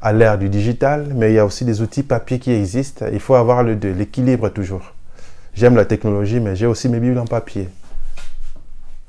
à 0.00 0.12
l'ère 0.12 0.38
du 0.38 0.48
digital, 0.48 1.08
mais 1.14 1.32
il 1.32 1.34
y 1.34 1.38
a 1.38 1.44
aussi 1.44 1.64
des 1.64 1.82
outils 1.82 2.02
papier 2.02 2.38
qui 2.38 2.52
existent. 2.52 3.06
Il 3.12 3.20
faut 3.20 3.34
avoir 3.34 3.62
le 3.62 3.76
deux, 3.76 3.92
l'équilibre 3.92 4.48
toujours. 4.48 4.94
J'aime 5.54 5.74
la 5.74 5.84
technologie, 5.84 6.40
mais 6.40 6.54
j'ai 6.54 6.66
aussi 6.66 6.88
mes 6.88 7.00
Bibles 7.00 7.18
en 7.18 7.26
papier. 7.26 7.68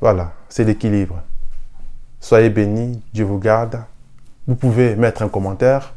Voilà, 0.02 0.34
c'est 0.50 0.64
l'équilibre. 0.64 1.22
Soyez 2.20 2.50
bénis, 2.50 3.02
Dieu 3.14 3.24
vous 3.24 3.38
garde. 3.38 3.80
Vous 4.48 4.56
pouvez 4.56 4.96
mettre 4.96 5.22
un 5.22 5.30
commentaire. 5.30 5.94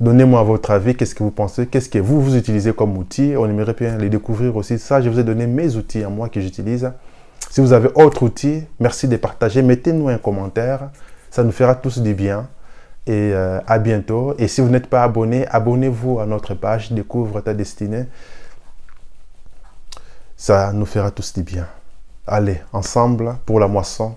Donnez-moi 0.00 0.42
votre 0.42 0.70
avis, 0.70 0.94
qu'est-ce 0.94 1.14
que 1.14 1.22
vous 1.22 1.30
pensez, 1.30 1.66
qu'est-ce 1.66 1.88
que 1.88 1.98
vous, 1.98 2.22
vous 2.22 2.36
utilisez 2.36 2.72
comme 2.72 2.96
outil? 2.96 3.34
On 3.36 3.44
aimerait 3.46 3.74
bien 3.74 3.98
les 3.98 4.08
découvrir 4.08 4.56
aussi. 4.56 4.78
Ça, 4.78 5.02
je 5.02 5.10
vous 5.10 5.18
ai 5.18 5.24
donné 5.24 5.46
mes 5.46 5.76
outils 5.76 6.02
à 6.02 6.08
moi 6.08 6.28
que 6.28 6.40
j'utilise. 6.40 6.90
Si 7.50 7.60
vous 7.60 7.72
avez 7.72 7.88
autre 7.94 8.22
outil, 8.22 8.64
merci 8.78 9.08
de 9.08 9.16
partager. 9.16 9.62
Mettez-nous 9.62 10.08
un 10.08 10.18
commentaire. 10.18 10.90
Ça 11.30 11.42
nous 11.42 11.52
fera 11.52 11.74
tous 11.74 11.98
du 11.98 12.14
bien. 12.14 12.48
Et 13.06 13.32
euh, 13.32 13.60
à 13.66 13.78
bientôt. 13.78 14.34
Et 14.38 14.48
si 14.48 14.60
vous 14.60 14.68
n'êtes 14.68 14.88
pas 14.88 15.02
abonné, 15.02 15.46
abonnez-vous 15.48 16.20
à 16.20 16.26
notre 16.26 16.54
page 16.54 16.92
Découvre 16.92 17.40
ta 17.40 17.54
destinée. 17.54 18.04
Ça 20.36 20.72
nous 20.72 20.86
fera 20.86 21.10
tous 21.10 21.32
du 21.32 21.42
bien. 21.42 21.66
Allez, 22.26 22.60
ensemble 22.72 23.36
pour 23.46 23.58
la 23.58 23.66
moisson. 23.66 24.16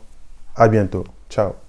À 0.55 0.67
bientôt. 0.67 1.05
Ciao. 1.29 1.60